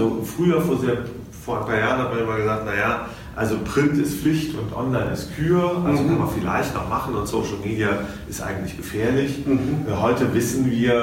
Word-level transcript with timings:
Also 0.00 0.22
früher, 0.24 0.62
vor, 0.62 0.78
sehr, 0.78 0.96
vor 1.44 1.60
ein 1.60 1.66
paar 1.66 1.78
Jahren, 1.78 1.98
hat 1.98 2.14
man 2.14 2.22
immer 2.22 2.36
gesagt, 2.36 2.64
naja, 2.64 3.06
also 3.36 3.58
Print 3.58 3.98
ist 3.98 4.20
Pflicht 4.20 4.54
und 4.54 4.74
Online 4.74 5.12
ist 5.12 5.36
Kür, 5.36 5.82
also 5.84 6.02
mhm. 6.02 6.08
kann 6.08 6.18
man 6.18 6.28
vielleicht 6.30 6.74
noch 6.74 6.88
machen 6.88 7.14
und 7.14 7.28
Social 7.28 7.58
Media 7.62 7.90
ist 8.28 8.42
eigentlich 8.42 8.78
gefährlich. 8.78 9.44
Mhm. 9.46 9.86
Äh, 9.86 10.00
heute 10.00 10.32
wissen 10.32 10.70
wir, 10.70 10.94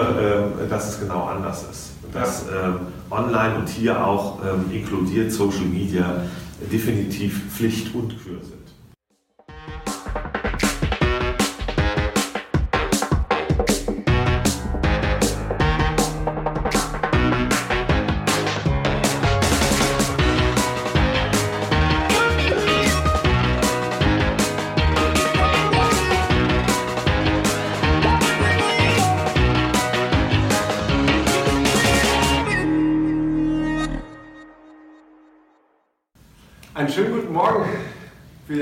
äh, 0.63 0.67
dass 0.67 0.89
es 0.89 0.99
genau 0.99 1.25
anders 1.25 1.63
ist. 1.69 1.91
Dass 2.11 2.45
ja. 2.47 2.69
Ähm, 2.69 2.75
Online 3.11 3.59
und 3.59 3.69
hier 3.69 4.03
auch 4.03 4.39
ähm, 4.43 4.65
inkludiert 4.75 5.31
Social 5.31 5.65
Media 5.65 6.23
definitiv 6.71 7.53
Pflicht 7.55 7.93
und 7.93 8.09
Kür 8.23 8.39
sind. 8.41 8.56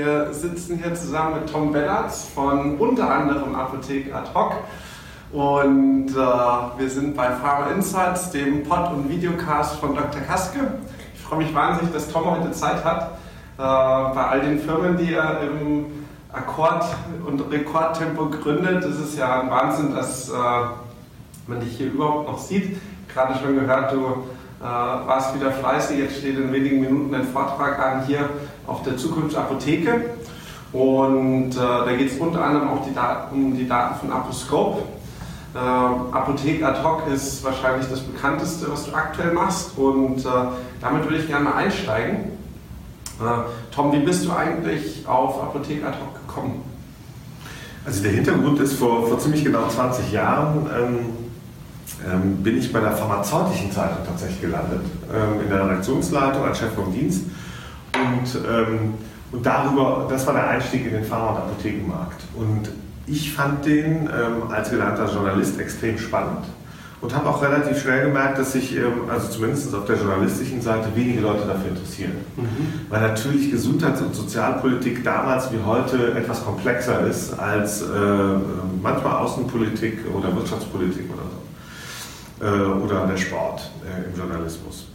Wir 0.06 0.32
sitzen 0.32 0.78
hier 0.78 0.94
zusammen 0.94 1.40
mit 1.40 1.50
Tom 1.50 1.72
Bellatz 1.72 2.28
von 2.32 2.78
unter 2.78 3.10
anderem 3.10 3.56
Apotheke 3.56 4.14
Ad 4.14 4.28
Hoc 4.34 4.52
und 5.32 6.10
äh, 6.10 6.14
wir 6.14 6.88
sind 6.88 7.16
bei 7.16 7.28
Pharma 7.28 7.72
Insights, 7.74 8.30
dem 8.30 8.62
Pod- 8.62 8.92
und 8.92 9.08
Videocast 9.08 9.80
von 9.80 9.96
Dr. 9.96 10.20
Kaske. 10.20 10.60
Ich 11.12 11.20
freue 11.22 11.40
mich 11.40 11.52
wahnsinnig, 11.52 11.92
dass 11.92 12.08
Tom 12.08 12.24
heute 12.24 12.52
Zeit 12.52 12.84
hat, 12.84 13.18
äh, 13.58 14.14
bei 14.14 14.26
all 14.26 14.42
den 14.42 14.60
Firmen, 14.60 14.96
die 14.96 15.12
er 15.12 15.40
im 15.40 15.86
Akkord- 16.32 16.86
und 17.26 17.40
Rekordtempo 17.50 18.26
gründet. 18.26 18.84
Es 18.84 19.00
ist 19.00 19.18
ja 19.18 19.40
ein 19.40 19.50
Wahnsinn, 19.50 19.92
dass 19.92 20.28
äh, 20.28 20.32
man 21.48 21.58
dich 21.58 21.78
hier 21.78 21.88
überhaupt 21.88 22.28
noch 22.28 22.38
sieht. 22.38 22.80
Gerade 23.12 23.36
schon 23.40 23.56
gehört, 23.56 23.90
du 23.90 24.04
äh, 24.60 24.62
warst 24.62 25.34
wieder 25.34 25.50
fleißig. 25.50 25.98
Jetzt 25.98 26.18
steht 26.18 26.38
in 26.38 26.52
wenigen 26.52 26.80
Minuten 26.80 27.12
ein 27.12 27.24
Vortrag 27.24 27.76
an 27.80 28.04
hier 28.06 28.30
auf 28.66 28.82
der 28.82 28.96
Zukunftsapotheke. 28.96 30.10
Und 30.72 31.52
äh, 31.52 31.56
da 31.56 31.92
geht 31.96 32.12
es 32.12 32.18
unter 32.18 32.44
anderem 32.44 32.68
auch 32.68 32.86
die 32.86 32.94
Daten, 32.94 33.34
um 33.34 33.56
die 33.56 33.68
Daten 33.68 34.00
von 34.00 34.12
Aposcope. 34.12 34.82
Äh, 35.54 35.58
Apotheke 35.58 36.66
ad 36.66 36.82
hoc 36.82 37.02
ist 37.12 37.42
wahrscheinlich 37.44 37.88
das 37.88 38.00
bekannteste, 38.00 38.70
was 38.70 38.86
du 38.86 38.94
aktuell 38.94 39.32
machst. 39.32 39.78
Und 39.78 40.18
äh, 40.24 40.28
damit 40.80 41.04
würde 41.04 41.18
ich 41.18 41.26
gerne 41.26 41.44
mal 41.44 41.54
einsteigen. 41.54 42.16
Äh, 43.20 43.74
Tom, 43.74 43.92
wie 43.92 44.00
bist 44.00 44.26
du 44.26 44.32
eigentlich 44.32 45.06
auf 45.06 45.42
Apotheke 45.42 45.86
ad 45.86 45.96
hoc 45.98 46.26
gekommen? 46.26 46.62
Also 47.86 48.02
der 48.02 48.12
Hintergrund 48.12 48.58
ist 48.60 48.74
vor, 48.74 49.06
vor 49.06 49.18
ziemlich 49.18 49.44
genau 49.44 49.68
20 49.68 50.12
Jahren. 50.12 50.66
Ähm 50.76 51.26
ähm, 52.04 52.42
bin 52.42 52.58
ich 52.58 52.72
bei 52.72 52.80
der 52.80 52.92
pharmazeutischen 52.92 53.70
Zeitung 53.70 54.04
tatsächlich 54.06 54.40
gelandet, 54.40 54.82
ähm, 55.12 55.40
in 55.42 55.48
der 55.48 55.64
Redaktionsleitung 55.64 56.44
als 56.44 56.58
Chef 56.58 56.72
vom 56.74 56.92
Dienst. 56.92 57.22
Und, 58.04 58.40
ähm, 58.48 58.94
und 59.32 59.44
darüber, 59.44 60.06
das 60.08 60.26
war 60.26 60.34
der 60.34 60.48
Einstieg 60.48 60.86
in 60.86 60.92
den 60.92 61.04
Pharma- 61.04 61.30
und 61.30 61.36
Apothekenmarkt. 61.38 62.22
Und 62.36 62.70
ich 63.06 63.32
fand 63.32 63.64
den 63.64 64.06
ähm, 64.06 64.50
als 64.50 64.70
gelernter 64.70 65.10
Journalist 65.12 65.60
extrem 65.60 65.98
spannend 65.98 66.44
und 67.00 67.14
habe 67.14 67.28
auch 67.28 67.42
relativ 67.42 67.80
schnell 67.80 68.06
gemerkt, 68.06 68.38
dass 68.38 68.52
sich, 68.52 68.76
ähm, 68.76 69.08
also 69.08 69.28
zumindest 69.28 69.74
auf 69.74 69.84
der 69.84 69.96
journalistischen 69.96 70.60
Seite, 70.60 70.88
wenige 70.94 71.20
Leute 71.20 71.46
dafür 71.46 71.70
interessieren. 71.70 72.12
Mhm. 72.36 72.46
Weil 72.88 73.02
natürlich 73.02 73.50
Gesundheits- 73.50 74.00
und 74.00 74.14
Sozialpolitik 74.14 75.04
damals 75.04 75.52
wie 75.52 75.58
heute 75.64 76.12
etwas 76.12 76.44
komplexer 76.44 77.06
ist 77.06 77.38
als 77.38 77.82
äh, 77.82 77.86
manchmal 78.82 79.18
Außenpolitik 79.18 79.98
oder 80.14 80.34
Wirtschaftspolitik 80.34 81.04
oder 81.12 81.22
so 81.30 81.46
äh, 82.44 82.84
oder 82.84 83.06
der 83.06 83.16
Sport 83.16 83.70
äh, 83.84 84.08
im 84.08 84.18
Journalismus. 84.18 84.86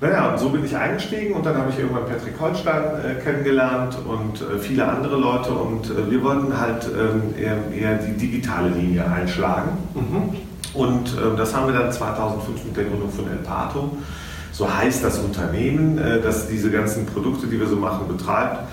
Naja, 0.00 0.30
und 0.30 0.38
so 0.38 0.50
bin 0.50 0.64
ich 0.64 0.76
eingestiegen 0.76 1.34
und 1.34 1.44
dann 1.44 1.56
habe 1.56 1.70
ich 1.70 1.78
irgendwann 1.78 2.06
Patrick 2.06 2.38
Holstein 2.38 2.82
äh, 3.04 3.20
kennengelernt 3.20 3.98
und 4.06 4.40
äh, 4.40 4.58
viele 4.60 4.86
andere 4.86 5.16
Leute 5.16 5.50
und 5.50 5.90
äh, 5.90 6.08
wir 6.08 6.22
wollten 6.22 6.58
halt 6.58 6.86
ähm, 6.86 7.34
eher, 7.36 7.56
eher, 7.72 7.98
die 7.98 8.12
digitale 8.12 8.68
Linie 8.68 9.10
einschlagen. 9.10 9.70
Mhm. 9.94 10.36
Und 10.74 11.16
ähm, 11.18 11.36
das 11.36 11.52
haben 11.52 11.66
wir 11.66 11.80
dann 11.80 11.90
2005 11.90 12.64
mit 12.66 12.76
der 12.76 12.84
Gründung 12.84 13.10
von 13.10 13.26
El 13.26 13.38
Pato. 13.38 13.96
So 14.52 14.72
heißt 14.72 15.02
das 15.02 15.18
Unternehmen, 15.18 15.98
äh, 15.98 16.20
das 16.20 16.46
diese 16.46 16.70
ganzen 16.70 17.04
Produkte, 17.06 17.48
die 17.48 17.58
wir 17.58 17.66
so 17.66 17.76
machen, 17.76 18.06
betreibt. 18.06 18.68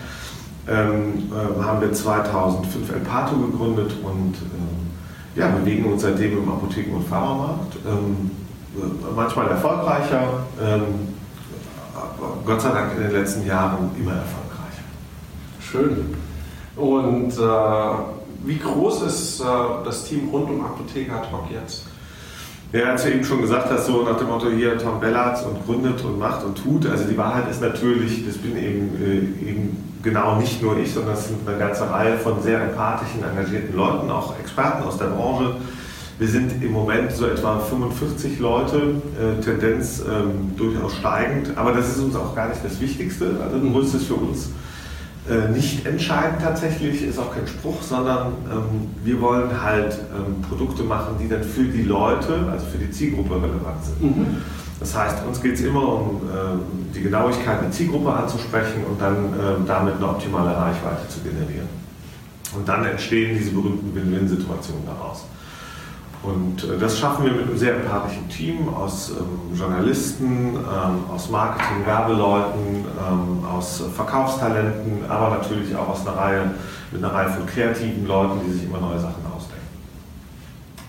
Ähm, 0.68 1.32
äh, 1.32 1.64
haben 1.64 1.82
wir 1.82 1.92
2005 1.92 2.92
El 2.92 3.00
Pato 3.00 3.36
gegründet 3.38 3.94
und 4.04 4.36
ähm, 4.36 4.92
ja, 5.36 5.48
bewegen 5.48 5.92
uns 5.92 6.04
seitdem 6.04 6.38
im 6.38 6.50
Apotheken- 6.50 6.96
und 6.96 7.08
Pharmamarkt. 7.08 7.78
Ähm, 7.88 8.30
manchmal 9.16 9.48
erfolgreicher, 9.48 10.44
ähm, 10.62 11.15
Gott 12.46 12.62
sei 12.62 12.70
Dank 12.70 12.92
in 12.96 13.04
den 13.04 13.12
letzten 13.12 13.46
Jahren 13.46 13.90
immer 14.00 14.12
erfolgreicher. 14.12 14.84
Schön. 15.60 16.16
Und 16.76 17.32
äh, 17.32 18.48
wie 18.48 18.60
groß 18.60 19.02
ist 19.04 19.42
äh, 19.42 19.46
das 19.84 20.04
Team 20.06 20.30
rund 20.30 20.50
um 20.50 20.64
Apotheker 20.64 21.24
Talk 21.24 21.50
jetzt? 21.52 21.88
Ja, 22.72 22.92
als 22.92 23.04
du 23.04 23.12
eben 23.12 23.24
schon 23.24 23.42
gesagt 23.42 23.72
hast, 23.72 23.88
so 23.88 24.04
nach 24.04 24.18
dem 24.18 24.28
Motto 24.28 24.50
hier 24.50 24.78
Tom 24.78 25.00
Bellatz 25.00 25.42
und 25.44 25.66
gründet 25.66 26.04
und 26.04 26.20
macht 26.20 26.44
und 26.44 26.56
tut. 26.56 26.86
Also 26.86 27.06
die 27.06 27.18
Wahrheit 27.18 27.50
ist 27.50 27.62
natürlich, 27.62 28.26
das 28.28 28.38
bin 28.38 28.58
eben, 28.58 28.96
äh, 29.02 29.50
eben 29.50 29.84
genau 30.04 30.36
nicht 30.36 30.62
nur 30.62 30.78
ich, 30.78 30.94
sondern 30.94 31.14
es 31.14 31.28
sind 31.28 31.48
eine 31.48 31.58
ganze 31.58 31.90
Reihe 31.90 32.18
von 32.18 32.42
sehr 32.44 32.62
empathischen, 32.62 33.24
engagierten 33.24 33.76
Leuten, 33.76 34.12
auch 34.12 34.38
Experten 34.40 34.84
aus 34.84 34.98
der 34.98 35.06
Branche. 35.06 35.56
Wir 36.18 36.28
sind 36.30 36.64
im 36.64 36.72
Moment 36.72 37.12
so 37.12 37.26
etwa 37.26 37.60
45 37.60 38.40
Leute, 38.40 39.02
äh, 39.20 39.42
Tendenz 39.44 40.02
ähm, 40.02 40.56
durchaus 40.56 40.96
steigend, 40.96 41.58
aber 41.58 41.74
das 41.74 41.90
ist 41.90 42.00
uns 42.00 42.16
auch 42.16 42.34
gar 42.34 42.48
nicht 42.48 42.64
das 42.64 42.80
Wichtigste. 42.80 43.38
Also 43.44 43.60
das 43.60 43.72
Größte 43.72 43.98
ist 43.98 44.08
für 44.08 44.16
uns 44.16 44.50
äh, 45.30 45.50
nicht 45.52 45.86
entscheidend 45.86 46.42
tatsächlich, 46.42 47.04
ist 47.04 47.20
auch 47.20 47.34
kein 47.34 47.46
Spruch, 47.48 47.82
sondern 47.82 48.28
ähm, 48.50 48.90
wir 49.04 49.20
wollen 49.20 49.62
halt 49.62 50.00
ähm, 50.16 50.42
Produkte 50.48 50.84
machen, 50.84 51.16
die 51.20 51.28
dann 51.28 51.44
für 51.44 51.66
die 51.66 51.84
Leute, 51.84 52.48
also 52.50 52.66
für 52.68 52.78
die 52.78 52.92
Zielgruppe 52.92 53.36
relevant 53.36 53.84
sind. 53.84 54.02
Mhm. 54.02 54.38
Das 54.80 54.96
heißt, 54.96 55.26
uns 55.26 55.42
geht 55.42 55.56
es 55.56 55.62
immer 55.62 55.86
um 55.86 56.22
äh, 56.30 56.94
die 56.96 57.02
Genauigkeit 57.02 57.62
der 57.62 57.72
Zielgruppe 57.72 58.14
anzusprechen 58.14 58.86
und 58.90 59.02
dann 59.02 59.16
äh, 59.16 59.68
damit 59.68 59.96
eine 59.96 60.08
optimale 60.08 60.56
Reichweite 60.56 61.10
zu 61.10 61.20
generieren. 61.20 61.68
Und 62.56 62.68
dann 62.70 62.86
entstehen 62.86 63.38
diese 63.38 63.52
berühmten 63.52 63.94
Win-Win-Situationen 63.94 64.86
daraus. 64.86 65.26
Und 66.26 66.64
äh, 66.64 66.78
das 66.80 66.98
schaffen 66.98 67.26
wir 67.26 67.34
mit 67.34 67.44
einem 67.44 67.58
sehr 67.58 67.76
empathischen 67.76 68.28
Team 68.30 68.74
aus 68.74 69.12
ähm, 69.12 69.58
Journalisten, 69.58 70.56
ähm, 70.56 71.14
aus 71.14 71.30
Marketing, 71.30 71.86
Werbeleuten, 71.86 72.86
ähm, 73.08 73.46
aus 73.46 73.84
Verkaufstalenten, 73.96 75.10
aber 75.10 75.38
natürlich 75.38 75.76
auch 75.76 75.90
aus 75.90 76.08
einer 76.08 76.18
Reihe, 76.18 76.52
mit 76.92 77.04
einer 77.04 77.14
Reihe 77.14 77.30
von 77.30 77.46
kreativen 77.46 78.08
Leuten, 78.08 78.40
die 78.46 78.54
sich 78.54 78.64
immer 78.64 78.80
neue 78.80 79.00
Sachen 79.00 79.26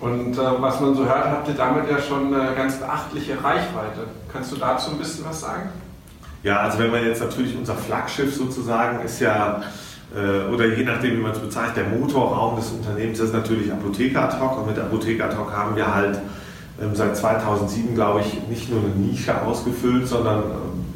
und 0.00 0.36
äh, 0.36 0.62
was 0.62 0.80
man 0.80 0.94
so 0.94 1.06
hört, 1.06 1.24
habt 1.24 1.48
ihr 1.48 1.54
damit 1.54 1.90
ja 1.90 1.98
schon 1.98 2.34
eine 2.34 2.54
ganz 2.54 2.76
beachtliche 2.76 3.32
Reichweite. 3.42 4.06
Kannst 4.30 4.52
du 4.52 4.56
dazu 4.56 4.90
ein 4.90 4.98
bisschen 4.98 5.24
was 5.24 5.40
sagen? 5.40 5.70
Ja, 6.42 6.60
also 6.60 6.78
wenn 6.78 6.90
man 6.90 7.04
jetzt 7.04 7.20
natürlich 7.20 7.56
unser 7.56 7.74
Flaggschiff 7.74 8.34
sozusagen 8.34 9.04
ist 9.04 9.20
ja, 9.20 9.62
oder 10.52 10.74
je 10.74 10.82
nachdem, 10.82 11.18
wie 11.18 11.20
man 11.20 11.32
es 11.32 11.38
bezeichnet, 11.38 11.76
der 11.76 11.98
Motorraum 11.98 12.56
des 12.56 12.70
Unternehmens 12.70 13.20
ist 13.20 13.34
natürlich 13.34 13.70
Apotheker 13.70 14.22
ad 14.24 14.40
hoc. 14.40 14.58
Und 14.58 14.68
mit 14.68 14.78
Apotheker 14.78 15.26
ad 15.26 15.36
hoc 15.36 15.52
haben 15.52 15.76
wir 15.76 15.94
halt 15.94 16.18
ähm, 16.80 16.94
seit 16.94 17.16
2007, 17.16 17.94
glaube 17.94 18.20
ich, 18.20 18.48
nicht 18.48 18.70
nur 18.70 18.80
eine 18.80 18.90
Nische 18.90 19.40
ausgefüllt, 19.42 20.06
sondern 20.06 20.42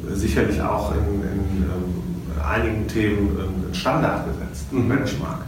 äh, 0.09 0.15
sicherlich 0.15 0.61
auch 0.61 0.91
in, 0.91 1.21
in 1.21 1.63
ähm, 1.63 2.43
einigen 2.47 2.87
Themen 2.87 3.29
einen 3.39 3.73
Standard 3.73 4.25
gesetzt, 4.25 4.67
einen 4.71 4.85
mhm. 4.85 4.89
Benchmark. 4.89 5.41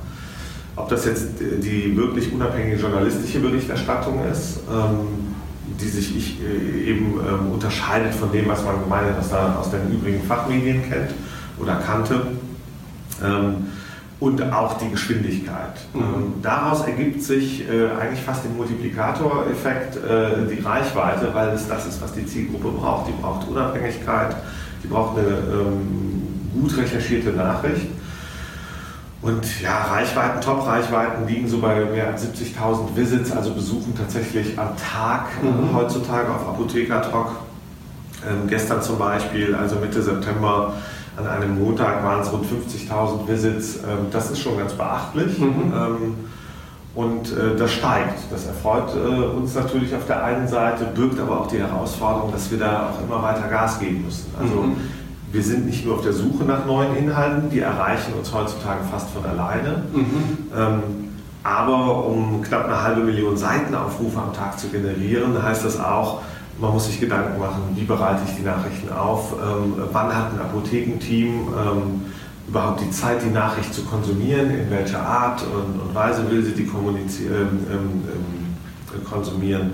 Ob 0.76 0.90
das 0.90 1.06
jetzt 1.06 1.40
die 1.40 1.96
wirklich 1.96 2.34
unabhängige 2.34 2.78
journalistische 2.78 3.40
Berichterstattung 3.40 4.26
ist, 4.32 4.62
ähm, 4.72 5.36
die 5.80 5.88
sich 5.88 6.16
ich, 6.18 6.42
äh, 6.42 6.90
eben 6.90 7.20
ähm, 7.20 7.52
unterscheidet 7.52 8.16
von 8.16 8.32
dem, 8.32 8.48
was 8.48 8.64
man 8.64 8.82
gemeinhin 8.82 9.16
aus, 9.20 9.30
der, 9.30 9.60
aus 9.60 9.70
den 9.70 9.92
übrigen 9.92 10.24
Fachmedien 10.24 10.82
kennt 10.90 11.12
oder 11.60 11.76
kannte. 11.76 12.22
Ähm, 13.24 13.68
und 14.20 14.42
auch 14.54 14.78
die 14.78 14.90
Geschwindigkeit. 14.90 15.74
Mhm. 15.94 16.42
daraus 16.42 16.86
ergibt 16.86 17.22
sich 17.24 17.68
äh, 17.68 17.90
eigentlich 18.00 18.22
fast 18.22 18.46
den 18.46 18.56
Multiplikatoreffekt, 18.56 19.98
äh, 19.98 20.48
die 20.50 20.62
Reichweite, 20.62 21.34
weil 21.34 21.50
es 21.50 21.68
das 21.68 21.86
ist, 21.88 22.02
was 22.02 22.14
die 22.14 22.26
Zielgruppe 22.26 22.70
braucht. 22.70 23.10
Die 23.10 23.22
braucht 23.22 23.48
Unabhängigkeit, 23.50 24.38
die 24.82 24.88
braucht 24.88 25.18
eine 25.18 25.38
gut 26.54 26.78
recherchierte 26.78 27.32
Nachricht 27.32 27.88
und 29.24 29.62
ja, 29.62 29.86
Reichweiten, 29.86 30.42
Top-Reichweiten 30.42 31.26
liegen 31.26 31.48
so 31.48 31.60
bei 31.60 31.86
mehr 31.86 32.08
als 32.08 32.26
70.000 32.26 32.94
Visits, 32.94 33.32
also 33.32 33.54
Besuchen 33.54 33.96
tatsächlich 33.98 34.60
am 34.60 34.76
Tag 34.76 35.28
mhm. 35.42 35.74
heutzutage 35.74 36.30
auf 36.30 36.46
Apotheker 36.50 37.02
Talk. 37.02 37.30
Ähm, 38.30 38.50
gestern 38.50 38.82
zum 38.82 38.98
Beispiel, 39.00 39.56
also 39.56 39.78
Mitte 39.78 40.02
September, 40.02 40.74
an 41.18 41.28
einem 41.28 41.60
Montag 41.64 42.04
waren 42.04 42.22
es 42.22 42.32
rund 42.32 42.46
50.000 42.46 43.28
Visits. 43.28 43.78
Ähm, 43.78 44.08
das 44.12 44.32
ist 44.32 44.40
schon 44.40 44.58
ganz 44.58 44.74
beachtlich. 44.74 45.38
Mhm. 45.40 45.74
Ähm, 45.76 46.16
und 46.96 47.32
äh, 47.32 47.56
das 47.58 47.72
steigt. 47.74 48.32
Das 48.32 48.46
erfreut 48.46 48.96
äh, 48.96 49.38
uns 49.38 49.56
natürlich 49.56 49.96
auf 49.96 50.06
der 50.06 50.24
einen 50.24 50.48
Seite, 50.48 50.86
birgt 50.86 51.20
aber 51.20 51.42
auch 51.42 51.48
die 51.48 51.60
Herausforderung, 51.60 52.32
dass 52.32 52.52
wir 52.52 52.60
da 52.60 52.92
auch 52.92 53.04
immer 53.04 53.22
weiter 53.24 53.48
Gas 53.48 53.80
geben 53.80 54.06
müssen. 54.06 54.32
Also 54.40 54.54
mhm. 54.54 54.76
wir 55.32 55.42
sind 55.42 55.66
nicht 55.66 55.86
nur 55.86 55.96
auf 55.96 56.04
der 56.04 56.14
Suche 56.14 56.44
nach 56.44 56.66
neuen 56.66 56.96
Inhalten, 56.96 57.50
die 57.50 57.62
erreichen 57.62 58.14
uns 58.14 58.32
heutzutage 58.32 58.84
fast 58.92 59.10
von 59.10 59.26
alleine. 59.26 59.84
Mhm. 59.92 60.06
Ähm, 60.56 60.80
aber 61.44 62.06
um 62.06 62.42
knapp 62.42 62.66
eine 62.66 62.82
halbe 62.84 63.02
Million 63.02 63.36
Seitenaufrufe 63.36 64.20
am 64.20 64.34
Tag 64.34 64.60
zu 64.60 64.70
generieren, 64.70 65.42
heißt 65.42 65.66
das 65.66 65.80
auch, 65.80 66.22
man 66.60 66.72
muss 66.72 66.86
sich 66.86 67.00
Gedanken 67.00 67.40
machen, 67.40 67.62
wie 67.76 67.84
bereite 67.84 68.22
ich 68.28 68.36
die 68.36 68.44
Nachrichten 68.44 68.92
auf, 68.92 69.34
ähm, 69.34 69.74
wann 69.92 70.16
hat 70.16 70.34
ein 70.34 70.40
Apothekenteam 70.40 71.30
ähm, 71.30 72.02
überhaupt 72.48 72.82
die 72.82 72.92
Zeit, 72.92 73.22
die 73.24 73.32
Nachricht 73.32 73.74
zu 73.74 73.84
konsumieren, 73.84 74.52
in 74.52 74.70
welcher 74.70 75.02
Art 75.02 75.44
und, 75.44 75.82
und 75.82 75.96
Weise 75.96 76.30
will 76.30 76.44
sie 76.44 76.52
die 76.52 76.64
ähm, 76.64 76.70
ähm, 76.70 78.04
ähm, 78.92 79.04
konsumieren. 79.10 79.74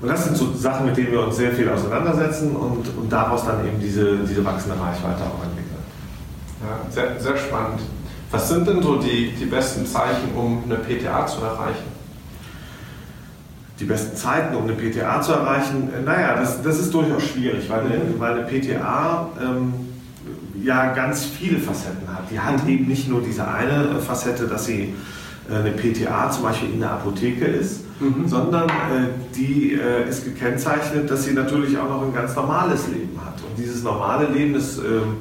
Und 0.00 0.08
das 0.08 0.24
sind 0.24 0.36
so 0.36 0.52
Sachen, 0.52 0.86
mit 0.86 0.96
denen 0.96 1.12
wir 1.12 1.24
uns 1.24 1.36
sehr 1.36 1.52
viel 1.52 1.68
auseinandersetzen 1.68 2.54
und, 2.54 2.86
und 2.96 3.10
daraus 3.10 3.46
dann 3.46 3.66
eben 3.66 3.80
diese, 3.80 4.18
diese 4.18 4.44
wachsende 4.44 4.78
Reichweite 4.78 5.22
auch 5.22 5.42
entwickeln. 5.42 5.64
Ja, 6.62 6.90
sehr, 6.90 7.20
sehr 7.20 7.36
spannend. 7.36 7.80
Was 8.30 8.48
sind 8.48 8.66
denn 8.66 8.82
so 8.82 8.96
die, 8.96 9.32
die 9.32 9.46
besten 9.46 9.86
Zeichen, 9.86 10.34
um 10.36 10.64
eine 10.64 10.76
PTA 10.76 11.26
zu 11.26 11.40
erreichen? 11.40 11.93
Die 13.80 13.84
besten 13.84 14.16
Zeiten, 14.16 14.54
um 14.54 14.64
eine 14.64 14.74
PTA 14.74 15.20
zu 15.20 15.32
erreichen? 15.32 15.90
Äh, 15.92 16.02
naja, 16.02 16.36
das, 16.36 16.62
das 16.62 16.78
ist 16.78 16.94
durchaus 16.94 17.22
schwierig, 17.24 17.68
weil, 17.68 17.80
eine, 17.80 17.96
mhm. 17.96 18.18
weil 18.18 18.38
eine 18.38 18.42
PTA 18.42 19.28
ähm, 19.42 19.72
ja 20.62 20.94
ganz 20.94 21.24
viele 21.24 21.58
Facetten 21.58 22.08
hat. 22.08 22.30
Die 22.30 22.38
hat 22.38 22.64
mhm. 22.64 22.70
eben 22.70 22.86
nicht 22.86 23.08
nur 23.08 23.20
diese 23.20 23.46
eine 23.46 24.00
Facette, 24.00 24.46
dass 24.46 24.66
sie 24.66 24.94
äh, 25.50 25.54
eine 25.56 25.70
PTA 25.72 26.30
zum 26.30 26.44
Beispiel 26.44 26.70
in 26.70 26.80
der 26.80 26.92
Apotheke 26.92 27.44
ist, 27.44 27.82
mhm. 28.00 28.26
sondern 28.26 28.68
äh, 28.68 29.08
die 29.36 29.74
äh, 29.74 30.08
ist 30.08 30.24
gekennzeichnet, 30.24 31.10
dass 31.10 31.24
sie 31.24 31.32
natürlich 31.32 31.76
auch 31.76 31.88
noch 31.88 32.02
ein 32.02 32.14
ganz 32.14 32.34
normales 32.34 32.88
Leben 32.88 33.18
hat. 33.24 33.34
Und 33.42 33.58
dieses 33.58 33.82
normale 33.82 34.26
Leben 34.26 34.54
ist 34.54 34.78
ähm, 34.78 35.18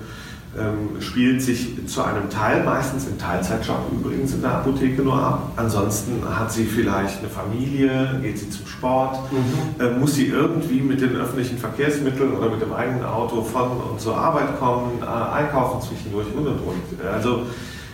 ähm, 0.58 1.02
spielt 1.02 1.42
sich 1.42 1.88
zu 1.88 2.04
einem 2.04 2.30
Teil, 2.30 2.64
meistens 2.64 3.08
im 3.08 3.18
Teilzeitjob 3.18 3.92
übrigens 3.92 4.34
in 4.34 4.42
der 4.42 4.52
Apotheke 4.52 5.02
nur 5.02 5.16
ab. 5.16 5.52
Ansonsten 5.56 6.22
hat 6.30 6.52
sie 6.52 6.66
vielleicht 6.66 7.20
eine 7.20 7.30
Familie, 7.30 8.20
geht 8.22 8.38
sie 8.38 8.50
zum 8.52 8.68
Sport, 8.68 9.18
mhm. 9.32 9.84
äh, 9.84 9.98
muss 9.98 10.14
sie 10.14 10.28
irgendwie 10.28 10.82
mit 10.82 11.02
den 11.02 11.16
öffentlichen 11.16 11.58
Verkehrsmitteln 11.58 12.34
oder 12.34 12.52
mit 12.52 12.62
dem 12.62 12.72
eigenen 12.72 13.04
Auto 13.04 13.42
von 13.42 13.72
und 13.72 14.00
zur 14.00 14.16
Arbeit 14.16 14.60
kommen, 14.60 15.02
äh, 15.02 15.06
einkaufen 15.06 15.82
zwischendurch 15.82 16.28
und 16.36 16.46
und 16.46 16.60
und. 16.60 17.06
Also 17.12 17.48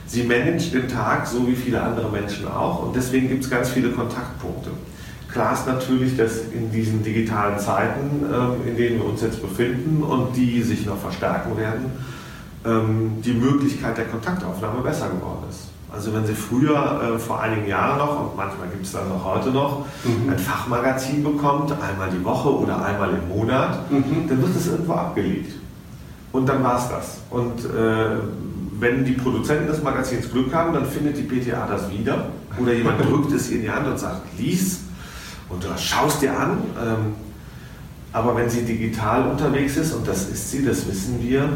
sie 0.06 0.24
managt 0.24 0.74
den 0.74 0.90
Tag 0.90 1.28
so 1.28 1.48
wie 1.48 1.56
viele 1.56 1.82
andere 1.82 2.10
Menschen 2.10 2.46
auch 2.46 2.84
und 2.84 2.96
deswegen 2.96 3.30
gibt 3.30 3.46
es 3.46 3.50
ganz 3.50 3.70
viele 3.70 3.92
Kontaktpunkte. 3.92 4.72
Klar 5.32 5.54
ist 5.54 5.68
natürlich, 5.68 6.18
dass 6.18 6.40
in 6.52 6.72
diesen 6.72 7.04
digitalen 7.04 7.58
Zeiten, 7.58 8.26
äh, 8.26 8.70
in 8.70 8.76
denen 8.76 8.98
wir 8.98 9.06
uns 9.06 9.22
jetzt 9.22 9.42
befinden 9.42 10.04
und 10.04 10.36
die 10.36 10.62
sich 10.62 10.86
noch 10.86 10.98
verstärken 10.98 11.56
werden, 11.56 11.86
ähm, 11.86 12.19
die 12.66 13.34
Möglichkeit 13.34 13.98
der 13.98 14.06
Kontaktaufnahme 14.06 14.82
besser 14.82 15.08
geworden 15.08 15.46
ist. 15.50 15.70
Also 15.92 16.14
wenn 16.14 16.26
Sie 16.26 16.36
früher, 16.36 17.16
äh, 17.16 17.20
vor 17.20 17.42
einigen 17.42 17.68
Jahren 17.68 17.98
noch, 17.98 18.20
und 18.20 18.38
manchmal 18.38 18.68
gibt 18.68 18.86
es 18.86 18.92
dann 18.92 19.10
noch 19.10 19.26
heute 19.26 19.50
noch, 19.50 19.86
mhm. 20.04 20.30
ein 20.30 20.38
Fachmagazin 20.38 21.24
bekommt, 21.24 21.72
einmal 21.72 22.10
die 22.12 22.24
Woche 22.24 22.50
oder 22.50 22.84
einmal 22.86 23.10
im 23.10 23.28
Monat, 23.28 23.92
mhm. 23.92 24.28
dann 24.28 24.42
wird 24.42 24.56
es 24.56 24.68
irgendwo 24.68 24.94
abgelegt. 24.94 25.54
Und 26.32 26.48
dann 26.48 26.64
war 26.64 26.78
es 26.78 26.90
das. 26.90 27.22
Und 27.32 27.66
äh, 27.66 28.20
wenn 28.80 29.04
die 29.04 29.14
Produzenten 29.14 29.68
des 29.68 29.82
Magazins 29.82 30.32
Glück 30.32 30.54
haben, 30.54 30.74
dann 30.74 30.86
findet 30.86 31.18
die 31.18 31.24
PTA 31.24 31.66
das 31.66 31.90
wieder. 31.90 32.28
Oder 32.60 32.74
jemand 32.74 33.02
drückt 33.10 33.32
es 33.32 33.50
ihr 33.50 33.58
in 33.58 33.62
die 33.64 33.72
Hand 33.72 33.88
und 33.88 33.98
sagt, 33.98 34.22
lies 34.38 34.82
und 35.50 35.64
du 35.64 35.68
schaust 35.76 36.22
dir 36.22 36.38
an. 36.38 36.60
Ähm, 36.80 37.16
aber 38.14 38.36
wenn 38.36 38.50
sie 38.50 38.62
digital 38.62 39.28
unterwegs 39.28 39.76
ist, 39.78 39.94
und 39.94 40.08
das 40.08 40.30
ist 40.30 40.52
sie, 40.52 40.64
das 40.64 40.88
wissen 40.88 41.20
wir, 41.22 41.50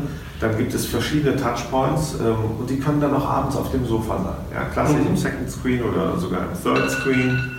dann 0.44 0.58
gibt 0.58 0.74
es 0.74 0.86
verschiedene 0.86 1.38
Touchpoints 1.38 2.16
ähm, 2.20 2.36
und 2.60 2.70
die 2.70 2.78
können 2.78 3.00
dann 3.00 3.16
auch 3.16 3.30
abends 3.30 3.56
auf 3.56 3.72
dem 3.72 3.86
Sofa 3.86 4.18
sein. 4.18 4.54
Ja, 4.54 4.66
klassisch 4.66 4.98
mhm. 4.98 5.08
im 5.08 5.18
Second 5.18 5.50
Screen 5.50 5.82
oder 5.82 6.18
sogar 6.18 6.42
im 6.42 6.62
Third 6.62 6.92
Screen. 6.92 7.52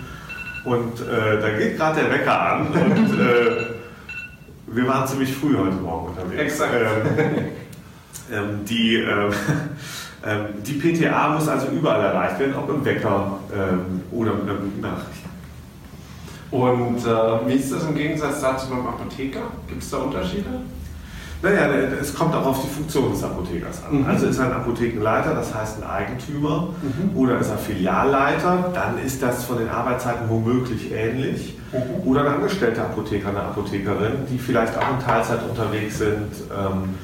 Und 0.64 1.00
äh, 1.00 1.40
da 1.40 1.48
geht 1.58 1.78
gerade 1.78 2.02
der 2.02 2.12
Wecker 2.12 2.40
an 2.40 2.66
und 2.68 3.20
äh, 3.20 3.74
wir 4.66 4.86
waren 4.86 5.08
ziemlich 5.08 5.34
früh 5.34 5.56
heute 5.56 5.76
Morgen 5.76 6.08
unterwegs. 6.08 6.42
Exakt. 6.42 6.74
Ähm, 6.74 7.34
ähm, 8.32 8.64
die, 8.66 8.96
ähm, 8.96 9.30
die 10.66 10.72
PTA 10.74 11.28
muss 11.30 11.48
also 11.48 11.68
überall 11.68 12.02
erreicht 12.02 12.38
werden, 12.38 12.54
ob 12.54 12.68
im 12.68 12.84
Wecker 12.84 13.38
ähm, 13.54 14.02
oder 14.10 14.34
mit 14.34 14.42
einer 14.42 14.58
guten 14.58 14.80
Nachricht. 14.80 15.24
Und 16.50 16.98
äh, 16.98 17.48
wie 17.48 17.54
ist 17.54 17.72
das 17.72 17.84
im 17.84 17.94
Gegensatz 17.94 18.40
dazu 18.42 18.68
beim 18.68 18.86
Apotheker? 18.86 19.42
Gibt 19.68 19.82
es 19.82 19.90
da 19.90 19.98
Unterschiede? 19.98 20.50
Naja, 21.44 21.68
es 22.00 22.14
kommt 22.14 22.34
auch 22.34 22.46
auf 22.46 22.62
die 22.62 22.68
Funktion 22.68 23.12
des 23.12 23.22
Apothekers 23.22 23.82
an. 23.84 24.00
Mhm. 24.00 24.06
Also 24.06 24.26
ist 24.26 24.38
er 24.38 24.46
ein 24.46 24.52
Apothekenleiter, 24.52 25.34
das 25.34 25.54
heißt 25.54 25.82
ein 25.82 25.88
Eigentümer, 25.88 26.70
mhm. 26.80 27.14
oder 27.14 27.38
ist 27.38 27.50
er 27.50 27.58
Filialleiter, 27.58 28.70
dann 28.72 28.98
ist 29.04 29.22
das 29.22 29.44
von 29.44 29.58
den 29.58 29.68
Arbeitszeiten 29.68 30.30
womöglich 30.30 30.90
ähnlich. 30.90 31.58
Mhm. 31.70 32.08
Oder 32.08 32.22
ein 32.22 32.34
angestellter 32.36 32.84
Apotheker, 32.84 33.28
eine 33.28 33.42
Apothekerin, 33.42 34.26
die 34.30 34.38
vielleicht 34.38 34.78
auch 34.78 34.90
in 34.90 35.04
Teilzeit 35.04 35.40
unterwegs 35.46 35.98
sind. 35.98 36.32
Ähm, 36.50 36.94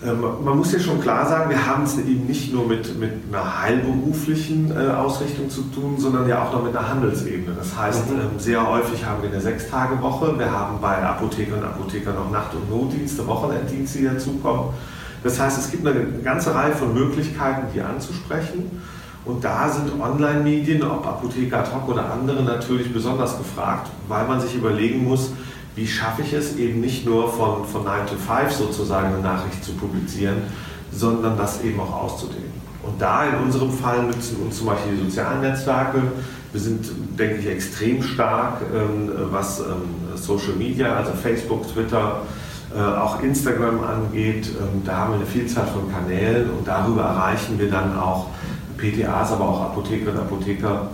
man 0.00 0.56
muss 0.56 0.72
ja 0.72 0.78
schon 0.78 1.00
klar 1.00 1.26
sagen, 1.26 1.50
wir 1.50 1.66
haben 1.66 1.82
es 1.82 1.98
eben 1.98 2.26
nicht 2.26 2.52
nur 2.52 2.68
mit, 2.68 2.98
mit 3.00 3.10
einer 3.32 3.62
heilberuflichen 3.62 4.70
äh, 4.70 4.90
Ausrichtung 4.90 5.50
zu 5.50 5.62
tun, 5.62 5.96
sondern 5.98 6.28
ja 6.28 6.44
auch 6.44 6.52
noch 6.52 6.62
mit 6.62 6.76
einer 6.76 6.88
Handelsebene. 6.88 7.56
Das 7.56 7.76
heißt, 7.76 8.10
mhm. 8.10 8.18
Ähm, 8.18 8.38
sehr 8.38 8.64
häufig 8.64 9.04
haben 9.04 9.22
wir 9.22 9.30
eine 9.30 9.40
Sechstagewoche. 9.40 10.38
Wir 10.38 10.52
haben 10.52 10.80
bei 10.80 11.02
Apothekern 11.02 11.58
und 11.58 11.64
Apothekern 11.64 12.14
noch 12.14 12.30
Nacht- 12.30 12.54
und 12.54 12.70
Notdienste, 12.70 13.26
Wochenenddienste, 13.26 13.98
die 13.98 14.04
dazukommen. 14.04 14.70
Das 15.24 15.40
heißt, 15.40 15.58
es 15.58 15.70
gibt 15.70 15.84
eine 15.84 16.04
ganze 16.22 16.54
Reihe 16.54 16.72
von 16.72 16.94
Möglichkeiten, 16.94 17.66
die 17.74 17.80
anzusprechen. 17.80 18.80
Und 19.24 19.44
da 19.44 19.68
sind 19.68 20.00
Online-Medien, 20.00 20.82
ob 20.84 21.06
Apotheker 21.06 21.58
ad 21.58 21.70
hoc 21.74 21.88
oder 21.88 22.12
andere, 22.12 22.42
natürlich 22.44 22.92
besonders 22.92 23.36
gefragt, 23.36 23.90
weil 24.06 24.26
man 24.26 24.40
sich 24.40 24.54
überlegen 24.54 25.04
muss, 25.04 25.32
wie 25.78 25.86
schaffe 25.86 26.22
ich 26.22 26.32
es 26.32 26.56
eben 26.56 26.80
nicht 26.80 27.06
nur 27.06 27.32
von, 27.32 27.64
von 27.64 27.84
9 27.84 28.06
to 28.06 28.16
5 28.16 28.52
sozusagen 28.52 29.14
eine 29.14 29.22
Nachricht 29.22 29.62
zu 29.64 29.72
publizieren, 29.72 30.42
sondern 30.90 31.38
das 31.38 31.62
eben 31.62 31.78
auch 31.78 32.02
auszudehnen. 32.02 32.58
Und 32.82 33.00
da 33.00 33.24
in 33.24 33.36
unserem 33.44 33.70
Fall 33.70 34.02
nützen 34.02 34.38
uns 34.44 34.58
zum 34.58 34.66
Beispiel 34.66 34.96
die 34.96 35.04
sozialen 35.04 35.40
Netzwerke. 35.40 36.02
Wir 36.52 36.60
sind, 36.60 36.86
denke 37.18 37.36
ich, 37.36 37.46
extrem 37.46 38.02
stark, 38.02 38.62
ähm, 38.74 39.10
was 39.30 39.60
ähm, 39.60 40.16
Social 40.16 40.54
Media, 40.54 40.96
also 40.96 41.12
Facebook, 41.12 41.72
Twitter, 41.72 42.22
äh, 42.74 42.80
auch 42.80 43.22
Instagram 43.22 43.84
angeht. 43.84 44.48
Ähm, 44.48 44.82
da 44.84 44.96
haben 44.96 45.12
wir 45.12 45.16
eine 45.16 45.26
Vielzahl 45.26 45.66
von 45.66 45.92
Kanälen 45.92 46.50
und 46.50 46.66
darüber 46.66 47.02
erreichen 47.02 47.58
wir 47.58 47.70
dann 47.70 47.96
auch 47.96 48.28
PTAs, 48.78 49.32
aber 49.32 49.48
auch 49.48 49.60
Apothekerinnen 49.62 50.20
und 50.20 50.26
Apotheker 50.26 50.88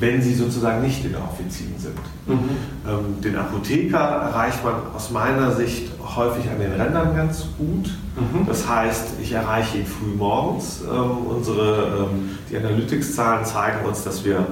wenn 0.00 0.20
sie 0.20 0.34
sozusagen 0.34 0.82
nicht 0.82 1.04
in 1.04 1.12
der 1.12 1.22
Offizien 1.22 1.74
sind. 1.78 1.98
Mhm. 2.26 2.50
Ähm, 2.86 3.20
den 3.22 3.36
Apotheker 3.36 3.98
erreicht 3.98 4.64
man 4.64 4.74
aus 4.94 5.10
meiner 5.10 5.52
Sicht 5.52 5.90
häufig 6.16 6.50
an 6.50 6.58
den 6.58 6.72
Rändern 6.72 7.14
ganz 7.14 7.46
gut. 7.58 7.86
Mhm. 8.16 8.46
Das 8.46 8.68
heißt, 8.68 9.14
ich 9.22 9.32
erreiche 9.32 9.78
ihn 9.78 9.86
früh 9.86 10.16
morgens. 10.16 10.82
Ähm, 10.82 11.26
unsere, 11.28 12.08
ähm, 12.12 12.38
die 12.50 12.56
Analytics-Zahlen 12.56 13.44
zeigen 13.44 13.86
uns, 13.86 14.02
dass 14.04 14.24
wir 14.24 14.46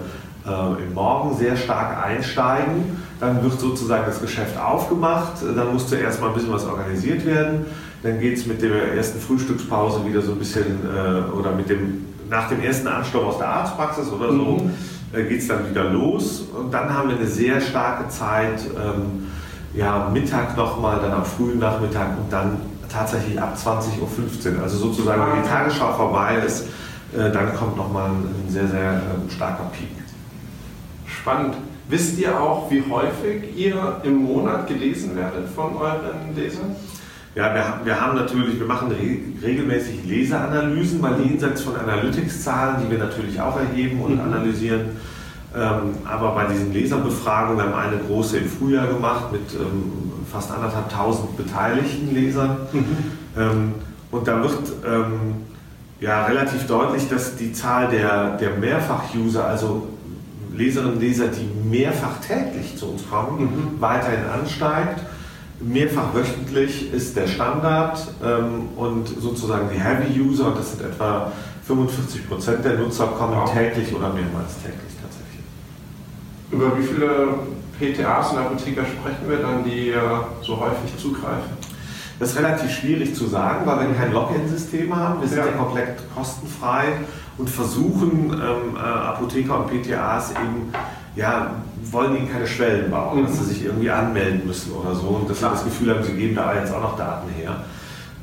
äh, 0.47 0.83
im 0.83 0.95
Morgen 0.95 1.37
sehr 1.37 1.57
stark 1.57 2.05
einsteigen. 2.05 2.97
Dann 3.19 3.43
wird 3.43 3.59
sozusagen 3.61 4.05
das 4.07 4.21
Geschäft 4.21 4.59
aufgemacht. 4.59 5.35
Dann 5.43 5.73
muss 5.73 5.89
zuerst 5.89 6.21
mal 6.21 6.29
ein 6.29 6.35
bisschen 6.35 6.53
was 6.53 6.65
organisiert 6.65 7.25
werden. 7.27 7.67
Dann 8.03 8.21
geht 8.21 8.39
es 8.39 8.47
mit 8.47 8.63
der 8.63 8.95
ersten 8.95 9.21
Frühstückspause 9.21 10.05
wieder 10.05 10.23
so 10.23 10.33
ein 10.33 10.39
bisschen 10.39 10.81
äh, 10.85 11.33
oder 11.33 11.53
mit 11.53 11.69
dem 11.69 12.07
nach 12.29 12.49
dem 12.49 12.63
ersten 12.63 12.89
Ansturm 12.89 13.27
aus 13.27 13.39
der 13.39 13.49
Arztpraxis 13.49 14.11
oder 14.11 14.33
so. 14.33 14.57
Mhm 14.57 14.71
geht 15.13 15.41
es 15.41 15.49
dann 15.49 15.69
wieder 15.69 15.85
los 15.85 16.45
und 16.57 16.73
dann 16.73 16.93
haben 16.93 17.11
wir 17.11 17.17
eine 17.17 17.27
sehr 17.27 17.61
starke 17.61 18.09
Zeit, 18.09 18.63
ähm, 18.77 19.29
ja, 19.75 20.09
Mittag 20.13 20.57
nochmal, 20.57 21.01
dann 21.01 21.13
am 21.13 21.25
frühen 21.25 21.59
Nachmittag 21.59 22.19
und 22.19 22.33
dann 22.33 22.59
tatsächlich 22.89 23.41
ab 23.41 23.57
20.15 23.57 24.57
Uhr. 24.57 24.63
Also 24.63 24.79
sozusagen, 24.79 25.23
wenn 25.33 25.43
die 25.43 25.49
Tagesschau 25.49 25.93
vorbei 25.93 26.37
ist, 26.47 26.67
äh, 27.15 27.31
dann 27.31 27.55
kommt 27.55 27.77
nochmal 27.77 28.11
ein, 28.11 28.47
ein 28.47 28.51
sehr, 28.51 28.69
sehr 28.69 28.95
äh, 28.95 29.31
starker 29.31 29.71
Peak. 29.73 29.89
Spannend. 31.07 31.57
Wisst 31.89 32.19
ihr 32.19 32.41
auch, 32.41 32.71
wie 32.71 32.83
häufig 32.89 33.57
ihr 33.57 34.01
im 34.03 34.17
Monat 34.17 34.67
gelesen 34.67 35.17
werdet 35.17 35.49
von 35.51 35.77
euren 35.77 36.35
Lesern? 36.35 36.75
Ja, 37.35 37.55
wir, 37.55 37.81
wir 37.85 38.01
haben 38.01 38.17
natürlich, 38.17 38.59
wir 38.59 38.67
machen 38.67 38.91
re 38.91 39.47
regelmäßig 39.47 40.05
Leseanalysen, 40.05 41.01
mal 41.01 41.19
jenseits 41.19 41.63
von 41.63 41.77
Analytics-Zahlen, 41.77 42.83
die 42.85 42.91
wir 42.91 42.99
natürlich 42.99 43.41
auch 43.41 43.59
erheben 43.59 44.03
und 44.03 44.15
mhm. 44.17 44.21
analysieren. 44.21 44.81
Ähm, 45.55 45.97
aber 46.05 46.35
bei 46.35 46.45
diesen 46.47 46.73
Leserbefragungen, 46.73 47.59
wir 47.59 47.65
haben 47.65 47.75
eine 47.75 47.99
große 48.03 48.39
im 48.39 48.49
Frühjahr 48.49 48.87
gemacht 48.87 49.33
mit 49.33 49.55
ähm, 49.55 49.93
fast 50.31 50.51
anderthalbtausend 50.51 51.37
beteiligten 51.37 52.15
Lesern. 52.15 52.57
Mhm. 52.73 52.97
Ähm, 53.37 53.75
und 54.11 54.29
da 54.29 54.43
wird 54.43 54.59
ähm, 54.87 55.37
ja 56.01 56.27
relativ 56.27 56.67
deutlich, 56.67 57.09
dass 57.09 57.37
die 57.37 57.53
Zahl 57.53 57.89
der, 57.89 58.37
der 58.37 58.57
Mehrfach-User, 58.57 59.47
also 59.47 59.89
Leserinnen 60.55 60.95
und 60.95 61.01
Leser, 61.01 61.29
die 61.29 61.49
mehrfach 61.69 62.19
täglich 62.21 62.77
zu 62.77 62.91
uns 62.91 63.09
kommen, 63.09 63.41
mhm. 63.41 63.81
weiterhin 63.81 64.25
ansteigt. 64.27 65.01
Mehrfach 65.63 66.15
wöchentlich 66.15 66.93
ist 66.93 67.17
der 67.17 67.27
Standard 67.27 67.99
ähm, 68.25 68.69
und 68.77 69.09
sozusagen 69.09 69.69
die 69.73 69.79
Heavy 69.79 70.21
User, 70.21 70.49
und 70.49 70.59
das 70.59 70.73
sind 70.73 70.83
etwa 70.83 71.33
45 71.67 72.29
Prozent 72.29 72.65
der 72.65 72.75
Nutzer, 72.75 73.07
kommen 73.07 73.37
wow. 73.37 73.53
täglich 73.53 73.95
oder 73.95 74.09
mehrmals 74.13 74.57
täglich 74.63 74.93
tatsächlich. 75.01 75.45
Über 76.51 76.77
wie 76.79 76.83
viele 76.83 77.39
PTAs 77.79 78.33
und 78.33 78.39
Apotheker 78.39 78.83
sprechen 78.83 79.29
wir 79.29 79.39
dann, 79.39 79.65
die 79.65 79.93
so 80.43 80.59
häufig 80.59 80.97
zugreifen? 80.99 81.63
Das 82.23 82.31
ist 82.31 82.39
relativ 82.39 82.71
schwierig 82.71 83.17
zu 83.17 83.27
sagen, 83.27 83.67
weil 83.67 83.89
wir 83.89 83.97
kein 83.97 84.13
Login-System 84.13 84.95
haben. 84.95 85.21
Wir 85.21 85.29
sind 85.29 85.39
ja. 85.39 85.47
ja 85.47 85.53
komplett 85.53 85.97
kostenfrei 86.15 86.85
und 87.37 87.51
versuchen 87.51 88.33
ähm, 88.33 88.77
äh, 88.77 88.79
Apotheker 88.79 89.59
und 89.59 89.67
PTAs 89.67 90.31
eben, 90.31 90.73
ja, 91.17 91.51
wollen 91.91 92.17
ihnen 92.17 92.31
keine 92.31 92.47
Schwellen 92.47 92.91
bauen, 92.91 93.21
mhm. 93.21 93.27
dass 93.27 93.39
sie 93.39 93.45
sich 93.45 93.65
irgendwie 93.65 93.91
anmelden 93.91 94.47
müssen 94.47 94.73
oder 94.73 94.95
so 94.95 95.09
und 95.09 95.29
dass 95.29 95.39
sie 95.39 95.45
das 95.45 95.65
Gefühl 95.65 95.95
haben, 95.95 96.05
sie 96.05 96.13
geben 96.13 96.35
da 96.35 96.55
jetzt 96.55 96.73
auch 96.73 96.83
noch 96.83 96.97
Daten 96.97 97.29
her. 97.31 97.65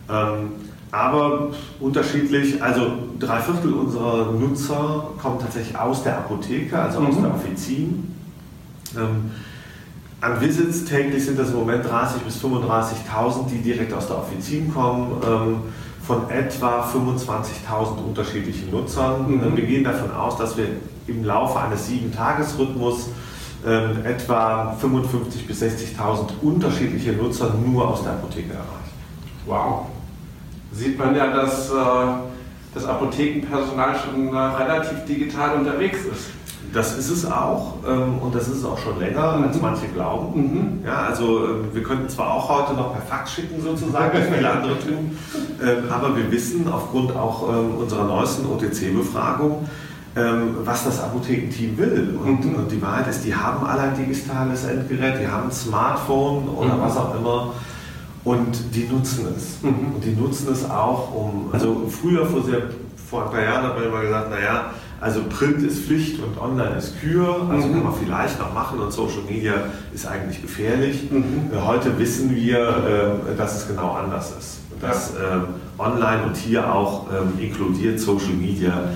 Ähm, 0.10 0.51
aber 0.91 1.50
unterschiedlich, 1.79 2.62
also 2.63 2.93
drei 3.19 3.39
Viertel 3.39 3.74
unserer 3.74 4.31
Nutzer 4.31 5.12
kommen 5.22 5.39
tatsächlich 5.39 5.77
aus 5.77 6.01
der 6.03 6.17
Apotheke, 6.17 6.79
also 6.79 7.00
aus 7.00 7.15
mhm. 7.15 7.24
der 7.24 7.36
Offizin. 7.36 8.15
Ähm, 8.98 9.31
an 10.22 10.41
Visits 10.41 10.84
täglich 10.86 11.25
sind 11.25 11.39
das 11.39 11.50
im 11.51 11.58
Moment 11.58 11.86
30.000 11.86 12.24
bis 12.25 12.43
35.000, 12.43 13.48
die 13.51 13.60
direkt 13.60 13.93
aus 13.93 14.08
der 14.08 14.17
Offizin 14.17 14.74
kommen, 14.74 15.12
ähm, 15.25 15.55
von 16.05 16.29
etwa 16.29 16.86
25.000 16.86 18.03
unterschiedlichen 18.08 18.72
Nutzern. 18.72 19.31
Mhm. 19.31 19.55
Wir 19.55 19.65
gehen 19.65 19.84
davon 19.84 20.12
aus, 20.12 20.38
dass 20.38 20.58
wir 20.58 20.65
im 21.10 21.24
Laufe 21.24 21.60
eines 21.60 21.88
sieben-Tages-Rhythmus 21.88 23.10
ähm, 23.66 24.06
etwa 24.06 24.75
55.000 24.82 25.48
bis 25.48 25.62
60.000 25.62 26.39
unterschiedliche 26.42 27.13
Nutzer 27.13 27.54
nur 27.66 27.88
aus 27.88 28.04
der 28.04 28.13
Apotheke 28.13 28.54
erreichen. 28.54 28.94
Wow. 29.46 29.88
Sieht 30.72 30.98
man 30.98 31.16
ja, 31.16 31.28
dass 31.34 31.70
äh, 31.70 31.74
das 32.74 32.86
Apothekenpersonal 32.86 33.96
schon 33.98 34.34
äh, 34.34 34.38
relativ 34.38 35.06
digital 35.06 35.58
unterwegs 35.58 36.00
ist. 36.06 36.30
Das 36.72 36.98
ist 36.98 37.10
es 37.10 37.25
auch 37.25 37.78
ähm, 37.88 38.20
und 38.20 38.36
das 38.36 38.48
ist 38.48 38.58
es 38.58 38.66
auch 38.66 38.78
schon 38.78 39.00
länger, 39.00 39.38
mhm. 39.38 39.44
als 39.46 39.60
manche 39.60 39.88
glauben. 39.88 40.39
Mhm. 40.39 40.86
Ja, 40.86 41.08
also 41.08 41.46
ähm, 41.46 41.70
wir 41.74 41.82
könnten 41.82 42.08
zwar 42.10 42.32
auch 42.32 42.48
heute 42.48 42.75
noch 42.75 42.94
per 42.94 43.01
Fax 43.01 43.34
schicken 43.34 43.62
sozusagen, 43.62 44.18
wie 44.18 44.36
viele 44.36 44.50
andere 44.50 44.78
tun, 44.80 45.18
ähm, 45.63 45.84
aber 45.89 46.16
wir 46.16 46.32
wissen 46.32 46.72
aufgrund 46.72 47.16
auch 47.16 47.50
ähm, 47.50 47.75
unserer 47.80 48.04
neuesten 48.04 48.46
OTC-Befragung, 48.46 49.68
was 50.16 50.86
das 50.86 51.01
Apothekenteam 51.01 51.78
will. 51.78 52.18
Und, 52.24 52.44
mhm. 52.44 52.56
und, 52.56 52.72
die 52.72 52.82
Wahrheit 52.82 53.08
ist, 53.08 53.24
die 53.24 53.34
haben 53.34 53.66
alle 53.66 53.82
ein 53.82 53.96
digitales 53.96 54.66
Endgerät, 54.66 55.22
die 55.22 55.28
haben 55.28 55.48
ein 55.48 55.51
Smartphone 55.51 56.48
oder 56.50 56.75
mhm. 56.75 56.82
was 56.82 56.98
auch 56.98 57.16
immer. 57.16 57.54
Und 58.24 58.75
die 58.75 58.88
nutzen 58.88 59.28
es. 59.36 59.62
Mhm. 59.62 59.94
Und 59.96 60.04
die 60.04 60.12
nutzen 60.12 60.51
es 60.51 60.70
auch, 60.70 61.13
um, 61.13 61.50
also 61.54 61.88
früher, 61.89 62.25
vor, 62.25 62.44
sehr, 62.44 62.63
vor 63.10 63.25
ein 63.25 63.32
paar 63.32 63.42
Jahren 63.42 63.63
hat 63.63 63.75
man 63.75 63.88
immer 63.88 64.01
gesagt, 64.01 64.30
naja, 64.30 64.72
also 65.01 65.22
Print 65.30 65.63
ist 65.63 65.86
Pflicht 65.86 66.20
und 66.22 66.38
Online 66.42 66.75
ist 66.75 67.00
Kür, 67.00 67.48
also 67.50 67.68
mhm. 67.68 67.74
kann 67.74 67.84
man 67.84 67.94
vielleicht 67.94 68.38
noch 68.38 68.54
machen 68.54 68.80
und 68.80 68.92
Social 68.92 69.24
Media 69.30 69.54
ist 69.94 70.06
eigentlich 70.06 70.42
gefährlich. 70.42 71.10
Mhm. 71.10 71.51
Äh, 71.54 71.62
heute 71.66 71.98
wissen 71.98 72.36
wir, 72.36 72.60
äh, 73.32 73.38
dass 73.38 73.56
es 73.56 73.68
genau 73.68 73.94
anders 73.94 74.34
ist. 74.38 74.60
Dass 74.82 75.13
ja. 75.13 75.46
Online 75.78 76.24
und 76.24 76.38
hier 76.38 76.74
auch 76.74 77.08
ähm, 77.12 77.34
inkludiert 77.42 78.00
Social 78.00 78.34
Media 78.34 78.89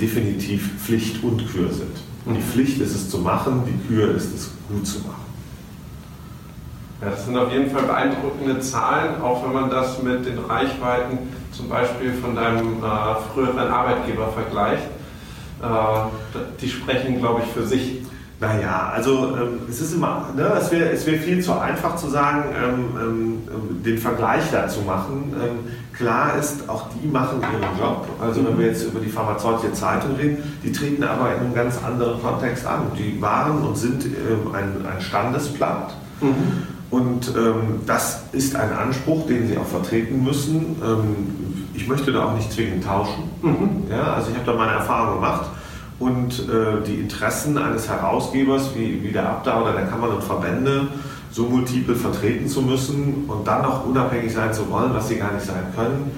definitiv 0.00 0.70
Pflicht 0.82 1.22
und 1.22 1.46
Kür 1.50 1.72
sind. 1.72 1.96
Mhm. 2.26 2.34
Die 2.34 2.42
Pflicht 2.42 2.80
ist 2.80 2.94
es 2.94 3.10
zu 3.10 3.18
machen, 3.18 3.62
die 3.66 3.88
Kür 3.88 4.14
ist 4.14 4.34
es 4.34 4.50
gut 4.68 4.86
zu 4.86 5.00
machen. 5.00 5.30
Ja, 7.00 7.10
das 7.10 7.24
sind 7.24 7.36
auf 7.36 7.50
jeden 7.50 7.70
Fall 7.70 7.84
beeindruckende 7.84 8.60
Zahlen, 8.60 9.22
auch 9.22 9.42
wenn 9.44 9.54
man 9.54 9.70
das 9.70 10.02
mit 10.02 10.26
den 10.26 10.38
Reichweiten 10.38 11.18
zum 11.50 11.68
Beispiel 11.68 12.12
von 12.12 12.34
deinem 12.34 12.82
äh, 12.82 13.32
früheren 13.32 13.68
Arbeitgeber 13.68 14.28
vergleicht. 14.32 14.84
Äh, 15.62 16.46
die 16.60 16.68
sprechen, 16.68 17.18
glaube 17.18 17.42
ich, 17.44 17.52
für 17.52 17.66
sich. 17.66 17.99
Naja, 18.40 18.90
also 18.94 19.36
ähm, 19.36 19.60
es 19.68 19.82
ist 19.82 19.92
immer, 19.92 20.30
ne, 20.34 20.50
es 20.58 20.70
wäre 20.72 20.88
es 20.90 21.04
wär 21.04 21.18
viel 21.18 21.42
zu 21.42 21.52
einfach 21.58 21.96
zu 21.96 22.08
sagen, 22.08 22.44
ähm, 22.56 22.84
ähm, 22.98 23.82
den 23.84 23.98
Vergleich 23.98 24.44
dazu 24.50 24.80
machen. 24.80 25.34
Ähm, 25.34 25.70
klar 25.94 26.38
ist, 26.38 26.66
auch 26.66 26.86
die 26.88 27.06
machen 27.06 27.42
ihren 27.42 27.78
Job. 27.78 28.06
Also 28.18 28.42
wenn 28.46 28.58
wir 28.58 28.68
jetzt 28.68 28.84
über 28.84 29.00
die 29.00 29.10
pharmazeutische 29.10 29.74
Zeitung 29.74 30.16
reden, 30.16 30.42
die 30.64 30.72
treten 30.72 31.04
aber 31.04 31.34
in 31.34 31.40
einem 31.40 31.54
ganz 31.54 31.84
anderen 31.84 32.22
Kontext 32.22 32.66
an. 32.66 32.84
Die 32.98 33.20
waren 33.20 33.58
und 33.58 33.76
sind 33.76 34.06
ähm, 34.06 34.54
ein, 34.54 34.86
ein 34.86 35.02
Standesblatt. 35.02 35.94
Mhm. 36.22 36.62
Und 36.88 37.34
ähm, 37.36 37.80
das 37.86 38.22
ist 38.32 38.56
ein 38.56 38.72
Anspruch, 38.72 39.26
den 39.26 39.48
sie 39.48 39.58
auch 39.58 39.66
vertreten 39.66 40.24
müssen. 40.24 40.76
Ähm, 40.82 41.66
ich 41.74 41.86
möchte 41.86 42.10
da 42.10 42.24
auch 42.24 42.34
nicht 42.34 42.50
zwingend 42.50 42.84
tauschen. 42.84 43.24
Mhm. 43.42 43.84
Ja, 43.90 44.14
also 44.14 44.30
ich 44.30 44.36
habe 44.36 44.46
da 44.46 44.54
meine 44.54 44.72
Erfahrung 44.72 45.16
gemacht. 45.16 45.50
Und 46.00 46.48
äh, 46.48 46.82
die 46.84 46.94
Interessen 46.94 47.56
eines 47.58 47.88
Herausgebers 47.88 48.74
wie, 48.74 49.02
wie 49.04 49.12
der 49.12 49.28
Abda 49.28 49.62
oder 49.62 49.72
der 49.72 49.86
Kammern 49.86 50.10
und 50.10 50.24
Verbände 50.24 50.88
so 51.30 51.44
multiple 51.44 51.94
vertreten 51.94 52.48
zu 52.48 52.62
müssen 52.62 53.26
und 53.28 53.46
dann 53.46 53.62
noch 53.62 53.86
unabhängig 53.86 54.32
sein 54.32 54.52
zu 54.52 54.68
wollen, 54.70 54.92
was 54.92 55.08
sie 55.08 55.16
gar 55.16 55.32
nicht 55.32 55.46
sein 55.46 55.72
können, 55.76 56.10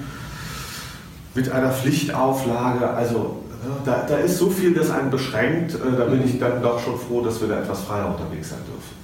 mit 1.35 1.51
einer 1.51 1.69
Pflichtauflage, 1.71 2.89
also 2.89 3.43
da, 3.85 4.05
da 4.07 4.17
ist 4.17 4.37
so 4.37 4.49
viel, 4.49 4.73
das 4.73 4.89
einen 4.89 5.09
beschränkt, 5.11 5.75
äh, 5.75 5.97
da 5.97 6.05
bin 6.05 6.23
ich 6.25 6.39
dann 6.39 6.61
doch 6.61 6.79
schon 6.79 6.97
froh, 6.97 7.21
dass 7.21 7.41
wir 7.41 7.47
da 7.47 7.59
etwas 7.59 7.83
freier 7.83 8.07
unterwegs 8.07 8.49
sein 8.49 8.59
dürfen. 8.65 9.03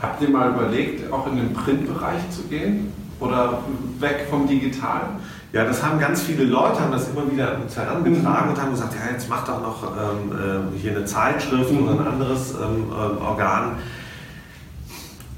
Habt 0.00 0.22
ihr 0.22 0.30
mal 0.30 0.50
überlegt, 0.50 1.12
auch 1.12 1.26
in 1.28 1.36
den 1.36 1.52
Printbereich 1.52 2.30
zu 2.30 2.42
gehen 2.42 2.92
oder 3.22 3.58
weg 3.98 4.26
vom 4.28 4.46
Digitalen? 4.46 5.20
Ja, 5.52 5.64
das 5.64 5.82
haben 5.82 6.00
ganz 6.00 6.22
viele 6.22 6.44
Leute, 6.44 6.80
haben 6.80 6.92
das 6.92 7.08
immer 7.10 7.30
wieder 7.30 7.58
uns 7.62 7.76
herangetragen 7.76 8.46
mhm. 8.46 8.54
und 8.54 8.62
haben 8.62 8.70
gesagt, 8.70 8.94
ja, 8.94 9.12
jetzt 9.12 9.28
macht 9.28 9.48
doch 9.48 9.60
noch 9.60 9.82
ähm, 9.82 10.32
äh, 10.32 10.78
hier 10.78 10.92
eine 10.92 11.04
Zeitschrift 11.04 11.70
mhm. 11.70 11.84
oder 11.84 12.00
ein 12.00 12.06
anderes 12.06 12.52
ähm, 12.52 12.86
äh, 12.90 13.22
Organ. 13.22 13.76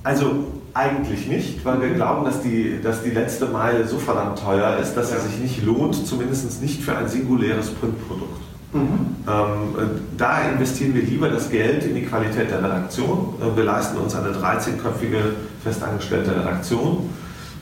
Also 0.05 0.47
eigentlich 0.73 1.26
nicht, 1.26 1.64
weil 1.64 1.81
wir 1.81 1.88
mhm. 1.88 1.95
glauben, 1.95 2.25
dass 2.25 2.43
die, 2.43 2.81
dass 2.83 3.03
die 3.03 3.11
letzte 3.11 3.47
Meile 3.47 3.87
so 3.87 3.99
verdammt 3.99 4.38
teuer 4.38 4.76
ist, 4.81 4.95
dass 4.95 5.12
es 5.12 5.25
sich 5.25 5.38
nicht 5.38 5.64
lohnt, 5.64 6.07
zumindest 6.07 6.62
nicht 6.62 6.83
für 6.83 6.97
ein 6.97 7.09
singuläres 7.09 7.71
Printprodukt. 7.71 8.43
Mhm. 8.73 9.17
Ähm, 9.29 10.00
da 10.19 10.41
investieren 10.49 10.95
wir 10.95 11.03
lieber 11.03 11.29
das 11.29 11.49
Geld 11.49 11.85
in 11.85 11.95
die 11.95 12.03
Qualität 12.03 12.50
der 12.50 12.62
Redaktion. 12.62 13.35
Äh, 13.41 13.57
wir 13.57 13.64
leisten 13.64 13.99
uns 13.99 14.14
eine 14.14 14.31
13-köpfige 14.31 15.19
festangestellte 15.62 16.37
Redaktion, 16.37 17.09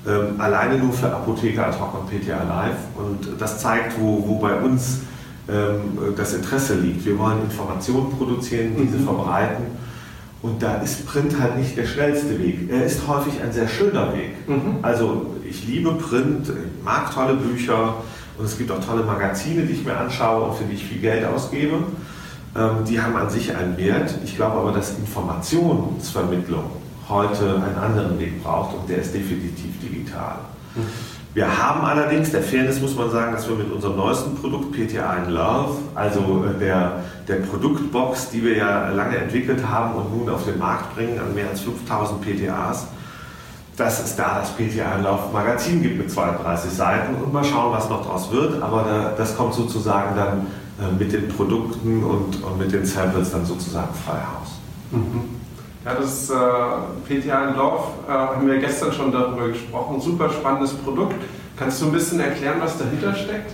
ähm, 0.07 0.41
alleine 0.41 0.79
nur 0.79 0.93
für 0.93 1.13
Apotheker 1.15 1.69
ad 1.69 1.79
hoc 1.79 1.95
und 1.95 2.11
PTA 2.11 2.43
Live. 2.43 2.77
Und 2.97 3.41
das 3.41 3.61
zeigt, 3.61 4.01
wo, 4.01 4.25
wo 4.27 4.39
bei 4.39 4.57
uns 4.57 5.01
ähm, 5.49 6.15
das 6.17 6.35
Interesse 6.35 6.75
liegt. 6.75 7.05
Wir 7.05 7.19
wollen 7.19 7.43
Informationen 7.43 8.11
produzieren, 8.11 8.73
diese 8.77 8.99
mhm. 8.99 9.05
verbreiten. 9.05 9.65
Und 10.43 10.61
da 10.61 10.77
ist 10.77 11.07
Print 11.07 11.39
halt 11.39 11.57
nicht 11.57 11.77
der 11.77 11.87
schnellste 11.87 12.39
Weg. 12.39 12.69
Er 12.69 12.85
ist 12.85 13.07
häufig 13.07 13.41
ein 13.41 13.53
sehr 13.53 13.69
schöner 13.69 14.13
Weg. 14.13 14.49
Mhm. 14.49 14.79
Also 14.83 15.27
ich 15.49 15.67
liebe 15.69 15.93
Print, 15.93 16.49
ich 16.49 16.85
mag 16.85 17.15
tolle 17.15 17.35
Bücher, 17.35 17.95
und 18.39 18.47
es 18.47 18.57
gibt 18.59 18.71
auch 18.71 18.85
tolle 18.85 19.05
Magazine, 19.05 19.63
die 19.63 19.73
ich 19.73 19.85
mir 19.85 19.97
anschaue 19.97 20.49
und 20.49 20.57
für 20.57 20.65
die 20.65 20.75
ich 20.75 20.85
viel 20.85 21.01
Geld 21.01 21.25
ausgebe. 21.25 21.75
Ähm, 22.57 22.71
die 22.89 23.01
haben 23.01 23.15
an 23.17 23.31
sich 23.31 23.55
einen 23.55 23.77
Wert. 23.77 24.15
Ich 24.25 24.37
glaube 24.37 24.59
aber, 24.59 24.73
dass 24.73 24.99
Informationsvermittlung 24.99 26.65
heute 27.13 27.55
einen 27.57 27.79
anderen 27.79 28.19
Weg 28.19 28.43
braucht 28.43 28.75
und 28.75 28.89
der 28.89 28.99
ist 28.99 29.15
definitiv 29.15 29.81
digital. 29.81 30.37
Mhm. 30.75 30.83
Wir 31.35 31.47
haben 31.47 31.83
allerdings, 31.83 32.31
der 32.31 32.43
Fairness 32.43 32.81
muss 32.81 32.95
man 32.95 33.11
sagen, 33.11 33.33
dass 33.33 33.49
wir 33.49 33.57
mit 33.57 33.73
unserem 33.73 33.97
neuesten 33.97 34.35
Produkt 34.35 34.73
PTA 34.73 35.17
in 35.17 35.31
Love, 35.31 35.79
also 35.95 36.45
äh, 36.45 36.59
der, 36.59 37.05
der 37.27 37.37
Produktbox, 37.37 38.29
die 38.31 38.45
wir 38.45 38.57
ja 38.59 38.91
lange 38.91 39.17
entwickelt 39.17 39.67
haben 39.67 39.95
und 39.95 40.15
nun 40.15 40.29
auf 40.29 40.45
den 40.45 40.59
Markt 40.59 40.95
bringen 40.95 41.19
an 41.19 41.35
mehr 41.35 41.49
als 41.49 41.61
5000 41.61 42.21
PTAs, 42.21 42.87
dass 43.79 44.05
es 44.05 44.15
da 44.15 44.41
das 44.41 44.51
PTA-Lauf-Magazin 44.51 45.83
gibt 45.83 45.97
mit 45.97 46.11
32 46.11 46.71
Seiten 46.71 47.15
und 47.15 47.33
mal 47.33 47.45
schauen, 47.45 47.73
was 47.73 47.89
noch 47.89 48.05
draus 48.07 48.31
wird. 48.31 48.63
Aber 48.63 49.15
das 49.17 49.35
kommt 49.35 49.55
sozusagen 49.55 50.15
dann 50.15 50.47
äh, 50.79 50.93
mit 50.99 51.15
den 51.15 51.29
Produkten 51.29 52.05
und, 52.05 52.43
und 52.43 52.59
mit 52.59 52.73
den 52.73 52.85
Samples 52.85 53.31
dann 53.31 53.47
sozusagen 53.47 53.95
frei 53.95 54.19
Haus. 54.19 54.59
Mhm. 54.91 55.42
Ja, 55.85 55.95
das 55.95 56.31
äh, 56.31 56.35
PTA 56.35 57.49
in 57.49 57.57
Lauf 57.57 57.89
äh, 58.09 58.13
haben 58.13 58.47
wir 58.47 58.59
gestern 58.59 58.93
schon 58.93 59.11
darüber 59.11 59.49
gesprochen. 59.49 60.01
Super 60.01 60.31
spannendes 60.31 60.73
Produkt. 60.75 61.17
Kannst 61.57 61.83
du 61.83 61.87
ein 61.87 61.93
bisschen 61.93 62.21
erklären, 62.21 62.59
was 62.61 62.79
dahinter 62.79 63.15
steckt? 63.15 63.53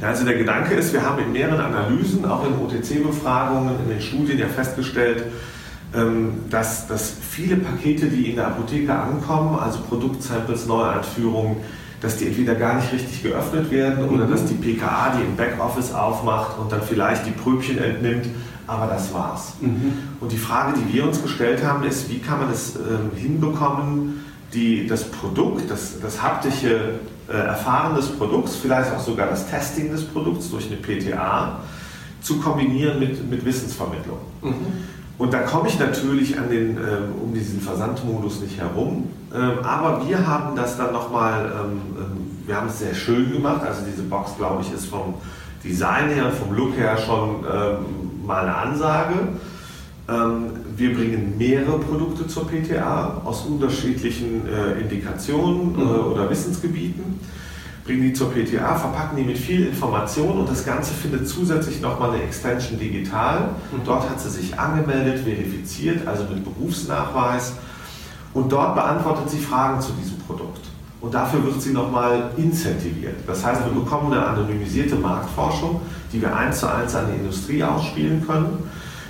Ja, 0.00 0.08
also 0.08 0.24
der 0.24 0.36
Gedanke 0.36 0.74
ist, 0.74 0.92
wir 0.92 1.02
haben 1.02 1.22
in 1.22 1.32
mehreren 1.32 1.60
Analysen, 1.60 2.24
auch 2.24 2.44
in 2.44 2.54
OTC-Befragungen, 2.54 3.74
in 3.84 3.88
den 3.90 4.00
Studien 4.00 4.38
ja 4.38 4.48
festgestellt, 4.48 5.24
ähm, 5.94 6.44
dass, 6.50 6.86
dass 6.88 7.14
viele 7.20 7.56
Pakete, 7.56 8.06
die 8.06 8.30
in 8.30 8.36
der 8.36 8.48
Apotheke 8.48 8.92
ankommen, 8.92 9.58
also 9.58 9.78
Produktsamples, 9.88 10.66
Neueinführungen, 10.66 11.58
dass 12.00 12.16
die 12.16 12.26
entweder 12.26 12.54
gar 12.54 12.76
nicht 12.76 12.92
richtig 12.92 13.22
geöffnet 13.22 13.70
werden 13.70 14.08
oder 14.08 14.26
mhm. 14.26 14.30
dass 14.30 14.44
die 14.44 14.54
PKA 14.54 15.16
die 15.16 15.24
im 15.24 15.36
Backoffice 15.36 15.92
aufmacht 15.92 16.58
und 16.58 16.70
dann 16.70 16.82
vielleicht 16.82 17.26
die 17.26 17.32
Pröbchen 17.32 17.78
entnimmt, 17.78 18.26
aber 18.68 18.86
das 18.86 19.12
war's. 19.12 19.54
Mhm. 19.60 19.94
Und 20.20 20.30
die 20.30 20.38
Frage, 20.38 20.78
die 20.78 20.94
wir 20.94 21.04
uns 21.04 21.20
gestellt 21.20 21.64
haben, 21.64 21.82
ist, 21.84 22.08
wie 22.08 22.18
kann 22.18 22.38
man 22.38 22.50
es 22.50 22.76
ähm, 22.76 23.10
hinbekommen, 23.16 24.24
die, 24.54 24.86
das 24.86 25.04
Produkt, 25.04 25.70
das, 25.70 26.00
das 26.00 26.22
haptische 26.22 27.00
äh, 27.28 27.32
Erfahren 27.32 27.96
des 27.96 28.08
Produkts, 28.08 28.56
vielleicht 28.56 28.94
auch 28.94 29.00
sogar 29.00 29.28
das 29.28 29.50
Testing 29.50 29.90
des 29.90 30.04
Produkts 30.04 30.50
durch 30.50 30.66
eine 30.66 30.76
PTA, 30.76 31.60
zu 32.20 32.38
kombinieren 32.38 32.98
mit, 32.98 33.28
mit 33.28 33.44
Wissensvermittlung. 33.44 34.18
Mhm. 34.42 34.54
Und 35.18 35.32
da 35.32 35.40
komme 35.40 35.68
ich 35.68 35.78
natürlich 35.78 36.38
an 36.38 36.48
den, 36.48 36.76
ähm, 36.76 37.14
um 37.22 37.34
diesen 37.34 37.60
Versandmodus 37.60 38.40
nicht 38.40 38.58
herum. 38.58 39.08
Ähm, 39.34 39.64
aber 39.64 40.06
wir 40.06 40.26
haben 40.26 40.54
das 40.54 40.76
dann 40.76 40.92
nochmal, 40.92 41.46
ähm, 41.46 41.80
ähm, 41.96 42.30
wir 42.46 42.56
haben 42.56 42.68
es 42.68 42.78
sehr 42.78 42.94
schön 42.94 43.32
gemacht. 43.32 43.62
Also 43.62 43.82
diese 43.84 44.02
Box, 44.02 44.36
glaube 44.36 44.62
ich, 44.62 44.72
ist 44.72 44.86
vom 44.86 45.14
Design 45.64 46.10
her, 46.10 46.30
vom 46.30 46.54
Look 46.56 46.76
her 46.76 46.96
schon 46.96 47.44
ähm, 47.52 48.07
mal 48.28 48.42
eine 48.42 48.54
Ansage. 48.54 49.14
Ähm, 50.08 50.50
wir 50.76 50.94
bringen 50.94 51.34
mehrere 51.36 51.80
Produkte 51.80 52.28
zur 52.28 52.46
PTA 52.46 53.22
aus 53.24 53.42
unterschiedlichen 53.42 54.46
äh, 54.46 54.80
Indikationen 54.80 55.74
äh, 55.74 55.78
mhm. 55.80 56.12
oder 56.12 56.30
Wissensgebieten 56.30 57.18
bringen 57.88 58.02
die 58.02 58.12
zur 58.12 58.30
PTA, 58.30 58.74
verpacken 58.74 59.16
die 59.16 59.22
mit 59.22 59.38
viel 59.38 59.66
Information 59.66 60.40
und 60.40 60.50
das 60.50 60.66
Ganze 60.66 60.92
findet 60.92 61.26
zusätzlich 61.26 61.80
nochmal 61.80 62.10
eine 62.10 62.22
Extension 62.22 62.78
digital. 62.78 63.48
Mhm. 63.72 63.80
dort 63.86 64.10
hat 64.10 64.20
sie 64.20 64.28
sich 64.28 64.58
angemeldet, 64.58 65.24
verifiziert, 65.24 66.06
also 66.06 66.24
mit 66.24 66.44
Berufsnachweis. 66.44 67.54
Und 68.34 68.52
dort 68.52 68.74
beantwortet 68.74 69.30
sie 69.30 69.38
Fragen 69.38 69.80
zu 69.80 69.92
diesem 69.92 70.18
Produkt. 70.18 70.67
Und 71.08 71.14
dafür 71.14 71.42
wird 71.42 71.62
sie 71.62 71.72
nochmal 71.72 72.32
incentiviert. 72.36 73.14
Das 73.26 73.42
heißt, 73.42 73.62
wir 73.64 73.72
bekommen 73.72 74.12
eine 74.12 74.26
anonymisierte 74.26 74.94
Marktforschung, 74.94 75.80
die 76.12 76.20
wir 76.20 76.36
eins 76.36 76.60
zu 76.60 76.70
eins 76.70 76.94
an 76.94 77.06
die 77.10 77.18
Industrie 77.18 77.64
ausspielen 77.64 78.26
können. 78.26 78.68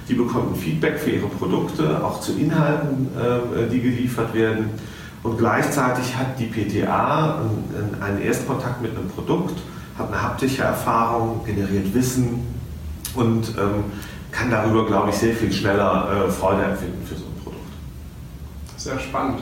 Die 0.08 0.14
bekommen 0.14 0.54
Feedback 0.54 1.00
für 1.00 1.10
ihre 1.10 1.26
Produkte, 1.26 2.04
auch 2.04 2.20
zu 2.20 2.38
Inhalten, 2.38 3.08
äh, 3.16 3.68
die 3.68 3.80
geliefert 3.80 4.32
werden. 4.32 4.70
Und 5.24 5.38
gleichzeitig 5.38 6.16
hat 6.16 6.38
die 6.38 6.44
PTA 6.44 7.40
einen 8.00 8.22
Erstkontakt 8.22 8.80
mit 8.80 8.96
einem 8.96 9.08
Produkt, 9.08 9.58
hat 9.98 10.06
eine 10.06 10.22
haptische 10.22 10.62
Erfahrung, 10.62 11.44
generiert 11.44 11.92
Wissen 11.94 12.46
und 13.16 13.48
ähm, 13.58 13.86
kann 14.30 14.52
darüber, 14.52 14.86
glaube 14.86 15.10
ich, 15.10 15.16
sehr 15.16 15.34
viel 15.34 15.52
schneller 15.52 16.28
äh, 16.28 16.30
Freude 16.30 16.62
empfinden 16.62 17.04
für 17.04 17.16
so 17.16 17.24
ein 17.24 17.42
Produkt. 17.42 17.66
Sehr 18.76 19.00
spannend. 19.00 19.40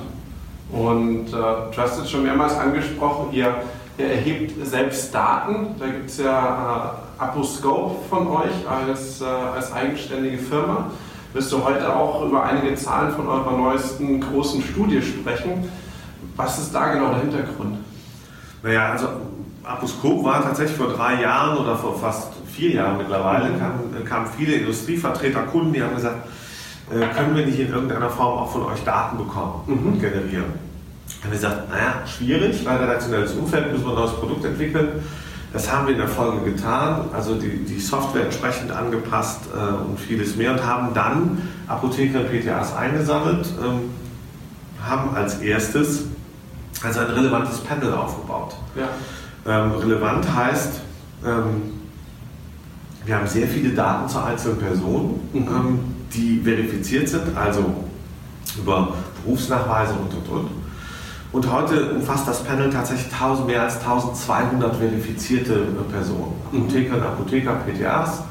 Und 0.72 1.32
äh, 1.32 1.80
es 2.02 2.10
schon 2.10 2.24
mehrmals 2.24 2.56
angesprochen, 2.56 3.32
ihr, 3.32 3.54
ihr 3.98 4.06
erhebt 4.06 4.66
selbst 4.66 5.14
Daten. 5.14 5.76
Da 5.78 5.86
gibt 5.86 6.10
es 6.10 6.18
ja 6.18 6.96
äh, 7.18 7.22
Aposcope 7.22 7.96
von 8.10 8.26
euch 8.28 8.68
als, 8.68 9.20
äh, 9.20 9.24
als 9.24 9.72
eigenständige 9.72 10.38
Firma 10.38 10.90
wirst 11.36 11.52
du 11.52 11.62
heute 11.62 11.94
auch 11.94 12.24
über 12.24 12.44
einige 12.44 12.74
Zahlen 12.74 13.12
von 13.14 13.28
eurer 13.28 13.52
neuesten 13.52 14.20
großen 14.20 14.62
Studie 14.62 15.02
sprechen. 15.02 15.68
Was 16.34 16.58
ist 16.58 16.74
da 16.74 16.94
genau 16.94 17.10
der 17.10 17.20
Hintergrund? 17.20 17.76
Naja, 18.62 18.92
also 18.92 19.08
Aposkop 19.62 20.24
war 20.24 20.42
tatsächlich 20.42 20.78
vor 20.78 20.88
drei 20.88 21.20
Jahren 21.20 21.58
oder 21.58 21.76
vor 21.76 21.98
fast 21.98 22.32
vier 22.46 22.70
Jahren 22.70 22.96
mittlerweile, 22.96 23.50
mhm. 23.50 23.58
kamen, 23.58 24.04
kamen 24.04 24.26
viele 24.36 24.54
Industrievertreter, 24.54 25.42
Kunden, 25.42 25.74
die 25.74 25.82
haben 25.82 25.94
gesagt, 25.94 26.26
können 26.88 27.34
wir 27.34 27.44
nicht 27.44 27.58
in 27.58 27.72
irgendeiner 27.72 28.10
Form 28.10 28.38
auch 28.38 28.52
von 28.52 28.62
euch 28.66 28.82
Daten 28.84 29.18
bekommen 29.18 29.62
mhm. 29.66 29.86
und 29.86 30.00
generieren. 30.00 30.44
Dann 31.06 31.22
haben 31.22 31.30
wir 31.30 31.30
gesagt, 31.30 31.70
naja, 31.70 32.06
schwierig, 32.06 32.64
weil 32.64 32.76
redaktionelles 32.78 33.32
Umfeld 33.32 33.72
müssen 33.72 33.84
wir 33.84 33.90
ein 33.90 33.98
neues 33.98 34.12
Produkt 34.12 34.44
entwickeln. 34.44 34.88
Das 35.52 35.72
haben 35.72 35.86
wir 35.86 35.94
in 35.94 36.00
der 36.00 36.08
Folge 36.08 36.52
getan, 36.52 37.06
also 37.12 37.34
die, 37.34 37.64
die 37.64 37.80
Software 37.80 38.24
entsprechend 38.24 38.70
angepasst 38.70 39.40
äh, 39.54 39.88
und 39.88 39.98
vieles 39.98 40.36
mehr 40.36 40.52
und 40.52 40.64
haben 40.64 40.92
dann 40.92 41.42
Apotheker 41.66 42.20
und 42.20 42.30
PTAs 42.30 42.76
eingesammelt, 42.76 43.46
ähm, 43.64 43.90
haben 44.84 45.16
als 45.16 45.38
erstes 45.38 46.04
also 46.82 47.00
ein 47.00 47.06
relevantes 47.06 47.58
Panel 47.58 47.92
aufgebaut. 47.94 48.54
Ja. 48.74 48.88
Ähm, 49.46 49.72
relevant 49.72 50.26
heißt, 50.34 50.80
ähm, 51.24 51.80
wir 53.04 53.16
haben 53.16 53.26
sehr 53.26 53.46
viele 53.46 53.70
Daten 53.70 54.08
zu 54.08 54.22
einzelnen 54.22 54.58
Personen, 54.58 55.20
mhm. 55.32 55.95
Die 56.14 56.40
verifiziert 56.42 57.08
sind, 57.08 57.36
also 57.36 57.64
über 58.58 58.94
Berufsnachweise 59.24 59.94
und 59.94 60.14
und 60.14 60.28
und. 60.28 60.50
Und 61.32 61.52
heute 61.52 61.90
umfasst 61.90 62.26
das 62.26 62.44
Panel 62.44 62.70
tatsächlich 62.70 63.12
1000, 63.12 63.46
mehr 63.46 63.62
als 63.62 63.76
1200 63.80 64.76
verifizierte 64.76 65.54
äh, 65.54 65.92
Personen. 65.92 66.32
Apotheker 66.52 66.96
und 66.96 67.02
Apotheker, 67.02 67.56
PTAs, 67.66 68.22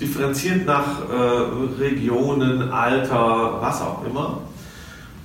differenziert 0.00 0.66
nach 0.66 1.00
äh, 1.10 1.82
Regionen, 1.82 2.70
Alter, 2.70 3.58
was 3.60 3.80
auch 3.80 4.04
immer. 4.06 4.38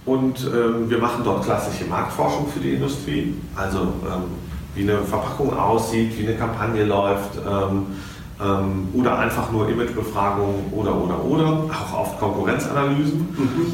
Und 0.05 0.43
ähm, 0.45 0.89
wir 0.89 0.97
machen 0.97 1.21
dort 1.23 1.43
klassische 1.43 1.85
Marktforschung 1.85 2.47
für 2.47 2.61
die 2.61 2.73
Industrie, 2.73 3.35
also 3.55 3.79
ähm, 3.79 4.23
wie 4.73 4.81
eine 4.81 4.99
Verpackung 5.03 5.55
aussieht, 5.55 6.17
wie 6.17 6.27
eine 6.27 6.37
Kampagne 6.37 6.83
läuft 6.85 7.37
ähm, 7.37 7.85
ähm 8.41 8.87
oder 8.93 9.19
einfach 9.19 9.51
nur 9.51 9.69
Imagebefragungen 9.69 10.71
oder 10.71 10.95
oder 10.95 11.23
oder, 11.23 11.47
auch 11.71 11.99
oft 11.99 12.19
Konkurrenzanalysen. 12.19 13.19
Mhm. 13.19 13.73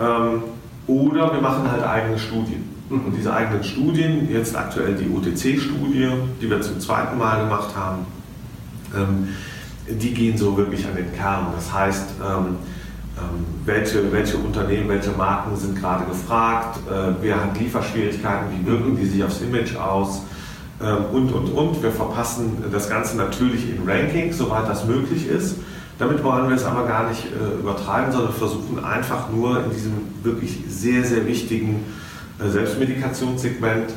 Ähm, 0.00 0.42
oder 0.86 1.32
wir 1.32 1.40
machen 1.40 1.70
halt 1.70 1.82
eigene 1.82 2.18
Studien. 2.18 2.74
Und 2.90 3.14
diese 3.16 3.32
eigenen 3.34 3.64
Studien, 3.64 4.28
jetzt 4.30 4.54
aktuell 4.54 4.94
die 4.94 5.08
OTC-Studie, 5.08 6.08
die 6.40 6.50
wir 6.50 6.60
zum 6.60 6.78
zweiten 6.78 7.16
Mal 7.16 7.42
gemacht 7.42 7.74
haben, 7.74 8.06
ähm, 8.94 9.28
die 9.88 10.12
gehen 10.12 10.36
so 10.36 10.56
wirklich 10.56 10.86
an 10.86 10.94
den 10.94 11.12
Kern. 11.14 11.46
Das 11.54 11.72
heißt, 11.72 12.10
ähm, 12.20 12.56
ähm, 13.16 13.44
welche, 13.64 14.12
welche 14.12 14.36
Unternehmen, 14.36 14.88
welche 14.88 15.10
Marken 15.12 15.56
sind 15.56 15.78
gerade 15.78 16.04
gefragt, 16.04 16.78
äh, 16.90 17.12
wer 17.20 17.42
hat 17.42 17.58
Lieferschwierigkeiten, 17.58 18.46
wie 18.52 18.66
wirken 18.66 18.96
die 18.96 19.06
sich 19.06 19.24
aufs 19.24 19.40
Image 19.40 19.76
aus 19.76 20.22
und, 20.80 21.32
und, 21.32 21.52
und. 21.52 21.82
Wir 21.82 21.92
verpassen 21.92 22.64
das 22.72 22.88
Ganze 22.88 23.16
natürlich 23.16 23.70
in 23.70 23.88
Rankings, 23.88 24.38
soweit 24.38 24.68
das 24.68 24.84
möglich 24.84 25.28
ist. 25.28 25.56
Damit 25.98 26.24
wollen 26.24 26.48
wir 26.48 26.56
es 26.56 26.64
aber 26.64 26.86
gar 26.86 27.08
nicht 27.08 27.26
äh, 27.26 27.60
übertreiben, 27.60 28.12
sondern 28.12 28.32
versuchen 28.32 28.84
einfach 28.84 29.30
nur 29.30 29.64
in 29.64 29.70
diesem 29.70 29.92
wirklich 30.24 30.58
sehr, 30.68 31.04
sehr 31.04 31.24
wichtigen 31.26 31.84
äh, 32.40 32.48
Selbstmedikationssegment 32.48 33.90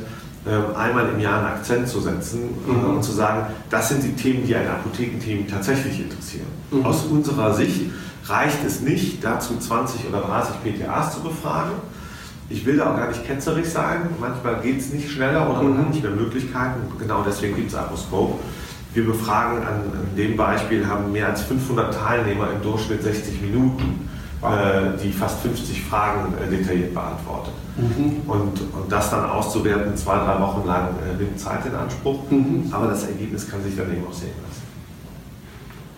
ähm, 0.46 0.76
einmal 0.76 1.08
im 1.08 1.18
Jahr 1.18 1.38
einen 1.38 1.48
Akzent 1.48 1.88
zu 1.88 2.00
setzen 2.00 2.50
äh, 2.68 2.70
mhm. 2.70 2.96
und 2.96 3.02
zu 3.02 3.10
sagen, 3.10 3.52
das 3.68 3.88
sind 3.88 4.04
die 4.04 4.12
Themen, 4.12 4.46
die 4.46 4.54
ein 4.54 4.68
Apothekenteam 4.68 5.48
tatsächlich 5.48 6.00
interessieren. 6.00 6.46
Mhm. 6.70 6.86
Aus 6.86 7.04
unserer 7.04 7.52
Sicht 7.52 7.90
reicht 8.26 8.64
es 8.64 8.80
nicht, 8.80 9.24
dazu 9.24 9.58
20 9.58 10.08
oder 10.08 10.20
30 10.20 10.54
PTAs 10.62 11.14
zu 11.14 11.20
befragen. 11.20 11.72
Ich 12.50 12.64
will 12.64 12.78
da 12.78 12.92
auch 12.92 12.96
gar 12.96 13.08
nicht 13.08 13.26
ketzerig 13.26 13.66
sein. 13.66 14.08
Manchmal 14.18 14.60
geht 14.62 14.80
es 14.80 14.92
nicht 14.92 15.10
schneller 15.10 15.50
oder 15.50 15.62
man 15.62 15.74
mhm. 15.74 15.78
hat 15.78 15.90
nicht 15.90 16.02
mehr 16.02 16.12
Möglichkeiten. 16.12 16.80
Genau 16.98 17.22
deswegen 17.26 17.56
gibt 17.56 17.68
es 17.68 17.74
Aposcope. 17.74 18.38
Wir 18.94 19.04
befragen 19.04 19.58
an, 19.58 19.74
an, 19.74 20.16
dem 20.16 20.36
Beispiel, 20.36 20.86
haben 20.86 21.12
mehr 21.12 21.28
als 21.28 21.42
500 21.42 21.92
Teilnehmer 21.92 22.48
im 22.50 22.62
Durchschnitt 22.62 23.02
60 23.02 23.42
Minuten, 23.42 24.08
äh, 24.42 24.98
die 25.02 25.12
fast 25.12 25.40
50 25.40 25.84
Fragen 25.84 26.32
äh, 26.42 26.48
detailliert 26.48 26.94
beantwortet. 26.94 27.52
Mhm. 27.76 28.22
Und, 28.26 28.60
und 28.60 28.90
das 28.90 29.10
dann 29.10 29.28
auszuwerten, 29.28 29.94
zwei, 29.94 30.16
drei 30.16 30.40
Wochen 30.40 30.66
lang, 30.66 30.88
äh, 31.06 31.22
nimmt 31.22 31.38
Zeit 31.38 31.66
in 31.66 31.74
Anspruch. 31.74 32.30
Mhm. 32.30 32.68
Aber 32.72 32.86
das 32.86 33.06
Ergebnis 33.06 33.48
kann 33.48 33.62
sich 33.62 33.76
dann 33.76 33.92
eben 33.92 34.06
auch 34.08 34.12
sehen 34.12 34.32
lassen. 34.48 34.62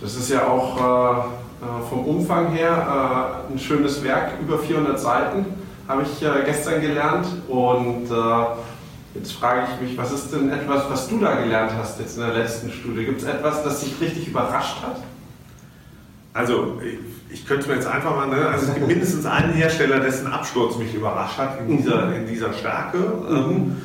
Das 0.01 0.17
ist 0.17 0.31
ja 0.31 0.49
auch 0.49 0.77
äh, 0.77 1.19
äh 1.65 1.89
vom 1.89 2.05
Umfang 2.07 2.51
her 2.51 3.39
äh, 3.49 3.53
ein 3.53 3.59
schönes 3.59 4.03
Werk, 4.03 4.33
über 4.43 4.59
400 4.59 4.99
Seiten, 4.99 5.47
habe 5.91 6.03
ich 6.03 6.23
äh, 6.23 6.45
gestern 6.47 6.81
gelernt. 6.81 7.27
Und 7.49 8.11
äh, 8.11 8.45
jetzt 9.15 9.33
frage 9.33 9.67
ich 9.73 9.89
mich, 9.89 9.99
was 9.99 10.13
ist 10.13 10.33
denn 10.33 10.51
etwas, 10.51 10.89
was 10.89 11.09
du 11.09 11.19
da 11.19 11.35
gelernt 11.35 11.73
hast 11.77 11.99
jetzt 11.99 12.17
in 12.17 12.23
der 12.23 12.35
letzten 12.35 12.71
Studie? 12.71 13.05
Gibt 13.05 13.21
es 13.21 13.27
etwas, 13.27 13.63
das 13.65 13.81
dich 13.81 14.01
richtig 14.01 14.29
überrascht 14.29 14.83
hat? 14.83 15.03
Also, 16.33 16.81
ich 17.29 17.45
könnte 17.45 17.69
mir 17.69 17.75
jetzt 17.75 17.89
einfach 17.89 18.15
mal, 18.15 18.29
ne, 18.29 18.47
also 18.47 18.67
es 18.67 18.75
gibt 18.75 18.87
mindestens 18.87 19.27
einen 19.27 19.53
Hersteller, 19.53 19.99
dessen 19.99 20.29
Absturz 20.29 20.77
mich 20.79 20.95
überrascht 20.95 21.39
hat 21.39 21.59
in 21.61 21.77
dieser, 21.77 22.07
mhm. 22.07 22.15
in 22.15 22.27
dieser 22.27 22.53
Stärke. 22.53 22.99
Mhm. 22.99 23.77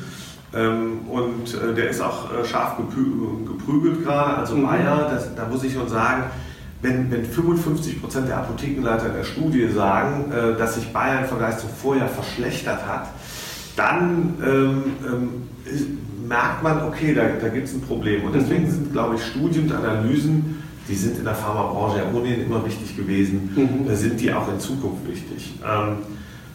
Ähm, 0.54 1.00
und 1.10 1.54
äh, 1.54 1.74
der 1.74 1.90
ist 1.90 2.00
auch 2.00 2.32
äh, 2.32 2.44
scharf 2.44 2.76
geprügelt 2.76 4.04
gerade, 4.04 4.36
also 4.36 4.54
mhm. 4.54 4.66
Bayer, 4.66 5.08
das, 5.10 5.34
da 5.34 5.46
muss 5.46 5.64
ich 5.64 5.74
schon 5.74 5.88
sagen, 5.88 6.30
wenn, 6.82 7.10
wenn 7.10 7.24
55 7.24 8.00
Prozent 8.00 8.28
der 8.28 8.38
Apothekenleiter 8.38 9.06
in 9.06 9.14
der 9.14 9.24
Studie 9.24 9.68
sagen, 9.68 10.30
äh, 10.30 10.58
dass 10.58 10.74
sich 10.74 10.92
Bayern 10.92 11.22
im 11.22 11.28
Vergleich 11.28 11.58
zum 11.58 11.70
Vorjahr 11.70 12.08
verschlechtert 12.08 12.86
hat, 12.86 13.08
dann 13.76 14.34
ähm, 14.44 14.82
ähm, 15.06 16.28
merkt 16.28 16.62
man, 16.62 16.82
okay, 16.82 17.14
da, 17.14 17.22
da 17.40 17.48
gibt 17.48 17.68
es 17.68 17.74
ein 17.74 17.82
Problem. 17.82 18.24
Und 18.24 18.34
deswegen 18.34 18.64
mhm. 18.64 18.70
sind, 18.70 18.92
glaube 18.92 19.16
ich, 19.16 19.24
Studien 19.24 19.64
und 19.64 19.72
Analysen 19.72 20.56
die 20.88 20.94
sind 20.94 21.18
in 21.18 21.24
der 21.24 21.34
Pharmabranche 21.34 21.98
ja 21.98 22.04
ohnehin 22.12 22.46
immer 22.46 22.64
wichtig 22.64 22.96
gewesen, 22.96 23.50
mhm. 23.56 23.90
Äh, 23.90 23.96
sind 23.96 24.20
die 24.20 24.32
auch 24.32 24.48
in 24.52 24.60
Zukunft 24.60 25.06
wichtig. 25.08 25.54
Ähm, 25.64 25.98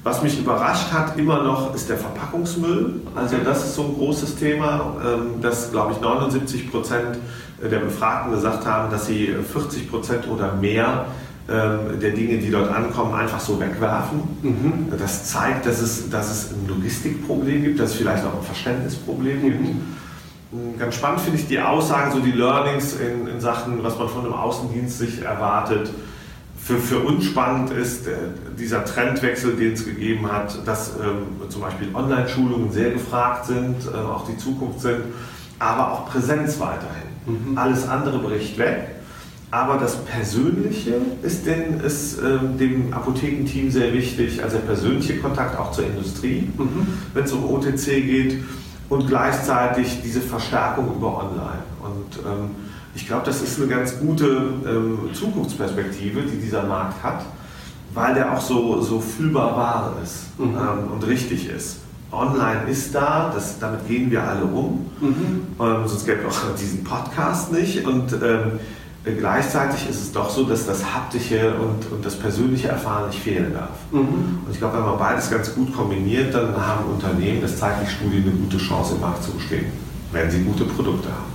was 0.03 0.23
mich 0.23 0.39
überrascht 0.39 0.91
hat 0.91 1.17
immer 1.19 1.43
noch 1.43 1.75
ist 1.75 1.87
der 1.89 1.97
Verpackungsmüll. 1.97 3.01
Also 3.13 3.35
das 3.45 3.65
ist 3.65 3.75
so 3.75 3.83
ein 3.83 3.93
großes 3.93 4.35
Thema, 4.37 4.95
ähm, 5.05 5.41
dass 5.41 5.71
glaube 5.71 5.93
ich 5.93 6.01
79 6.01 6.71
Prozent 6.71 7.19
der 7.69 7.79
Befragten 7.79 8.31
gesagt 8.31 8.65
haben, 8.65 8.91
dass 8.91 9.05
sie 9.07 9.27
40 9.51 9.89
Prozent 9.89 10.27
oder 10.27 10.55
mehr 10.55 11.05
ähm, 11.49 11.99
der 11.99 12.11
Dinge, 12.11 12.37
die 12.37 12.51
dort 12.51 12.71
ankommen, 12.71 13.13
einfach 13.13 13.39
so 13.39 13.59
wegwerfen. 13.59 14.19
Mhm. 14.41 14.93
Das 14.97 15.25
zeigt, 15.25 15.65
dass 15.65 15.81
es, 15.81 16.09
dass 16.09 16.31
es 16.31 16.51
ein 16.51 16.67
Logistikproblem 16.67 17.63
gibt, 17.63 17.79
dass 17.79 17.91
es 17.91 17.95
vielleicht 17.97 18.23
auch 18.25 18.35
ein 18.35 18.43
Verständnisproblem 18.43 19.37
mhm. 19.37 19.43
gibt. 19.43 19.67
Ähm, 20.53 20.79
ganz 20.79 20.95
spannend 20.95 21.21
finde 21.21 21.39
ich 21.39 21.47
die 21.47 21.59
Aussagen, 21.59 22.11
so 22.11 22.19
die 22.19 22.31
Learnings 22.31 22.95
in, 22.95 23.27
in 23.27 23.41
Sachen, 23.41 23.83
was 23.83 23.97
man 23.97 24.09
von 24.09 24.25
einem 24.25 24.33
Außendienst 24.33 24.97
sich 24.99 25.21
erwartet 25.23 25.89
für, 26.63 26.77
für 26.77 26.99
uns 26.99 27.25
spannend 27.25 27.71
ist 27.71 28.07
äh, 28.07 28.13
dieser 28.57 28.85
Trendwechsel, 28.85 29.55
den 29.55 29.73
es 29.73 29.85
gegeben 29.85 30.31
hat, 30.31 30.65
dass 30.67 30.91
ähm, 30.95 31.49
zum 31.49 31.61
Beispiel 31.61 31.89
Online-Schulungen 31.93 32.71
sehr 32.71 32.91
gefragt 32.91 33.45
sind, 33.45 33.77
äh, 33.91 33.97
auch 33.97 34.27
die 34.27 34.37
Zukunft 34.37 34.81
sind, 34.81 35.01
aber 35.59 35.91
auch 35.91 36.09
Präsenz 36.09 36.59
weiterhin. 36.59 37.10
Mhm. 37.25 37.57
Alles 37.57 37.87
andere 37.87 38.19
bricht 38.19 38.57
weg. 38.57 38.87
Aber 39.51 39.77
das 39.77 39.97
Persönliche 40.05 40.95
ist, 41.23 41.45
den, 41.45 41.81
ist 41.81 42.19
ähm, 42.19 42.57
dem 42.57 42.93
Apothekenteam 42.93 43.69
sehr 43.69 43.93
wichtig, 43.93 44.41
also 44.41 44.57
der 44.57 44.65
persönliche 44.65 45.17
Kontakt 45.17 45.59
auch 45.59 45.71
zur 45.71 45.85
Industrie, 45.85 46.49
mhm. 46.57 46.87
wenn 47.13 47.25
es 47.25 47.33
um 47.33 47.43
OTC 47.43 47.85
geht 47.85 48.43
und 48.87 49.07
gleichzeitig 49.07 50.01
diese 50.03 50.21
Verstärkung 50.21 50.95
über 50.95 51.17
Online. 51.17 51.63
Und 51.83 52.25
ähm, 52.25 52.51
ich 52.95 53.05
glaube, 53.05 53.25
das 53.25 53.41
ist 53.41 53.59
eine 53.59 53.67
ganz 53.67 53.99
gute 53.99 54.53
ähm, 54.65 55.09
Zukunftsperspektive, 55.13 56.21
die 56.21 56.37
dieser 56.37 56.63
Markt 56.63 57.03
hat, 57.03 57.25
weil 57.93 58.13
der 58.13 58.33
auch 58.33 58.41
so, 58.41 58.79
so 58.79 59.01
fühlbar 59.01 59.57
wahr 59.57 59.97
ist 60.01 60.39
mhm. 60.39 60.55
ähm, 60.55 60.91
und 60.93 61.05
richtig 61.05 61.49
ist. 61.49 61.79
Online 62.11 62.69
ist 62.69 62.93
da, 62.93 63.31
das, 63.33 63.57
damit 63.59 63.87
gehen 63.87 64.11
wir 64.11 64.23
alle 64.23 64.43
um, 64.43 64.89
mhm. 64.99 65.47
ähm, 65.59 65.87
sonst 65.87 66.05
gäbe 66.05 66.19
es 66.27 66.37
auch 66.37 66.55
diesen 66.59 66.83
Podcast 66.83 67.51
nicht. 67.51 67.85
Und 67.85 68.13
ähm, 68.13 68.59
gleichzeitig 69.17 69.89
ist 69.89 70.01
es 70.01 70.11
doch 70.11 70.29
so, 70.29 70.43
dass 70.43 70.65
das 70.65 70.93
haptische 70.93 71.53
und, 71.55 71.91
und 71.91 72.05
das 72.05 72.17
persönliche 72.17 72.67
Erfahren 72.67 73.07
nicht 73.07 73.19
fehlen 73.19 73.53
darf. 73.53 73.69
Mhm. 73.91 74.39
Und 74.45 74.51
ich 74.51 74.57
glaube, 74.57 74.77
wenn 74.77 74.85
man 74.85 74.97
beides 74.97 75.31
ganz 75.31 75.55
gut 75.55 75.73
kombiniert, 75.73 76.33
dann 76.33 76.55
haben 76.55 76.85
Unternehmen, 76.85 77.41
das 77.41 77.57
zeigt 77.57 77.87
die 77.87 77.91
Studie, 77.91 78.23
eine 78.25 78.31
gute 78.31 78.57
Chance 78.57 78.95
im 78.95 79.01
Markt 79.01 79.23
zu 79.23 79.31
bestehen, 79.31 79.67
wenn 80.11 80.29
sie 80.29 80.43
gute 80.43 80.65
Produkte 80.65 81.07
haben. 81.07 81.31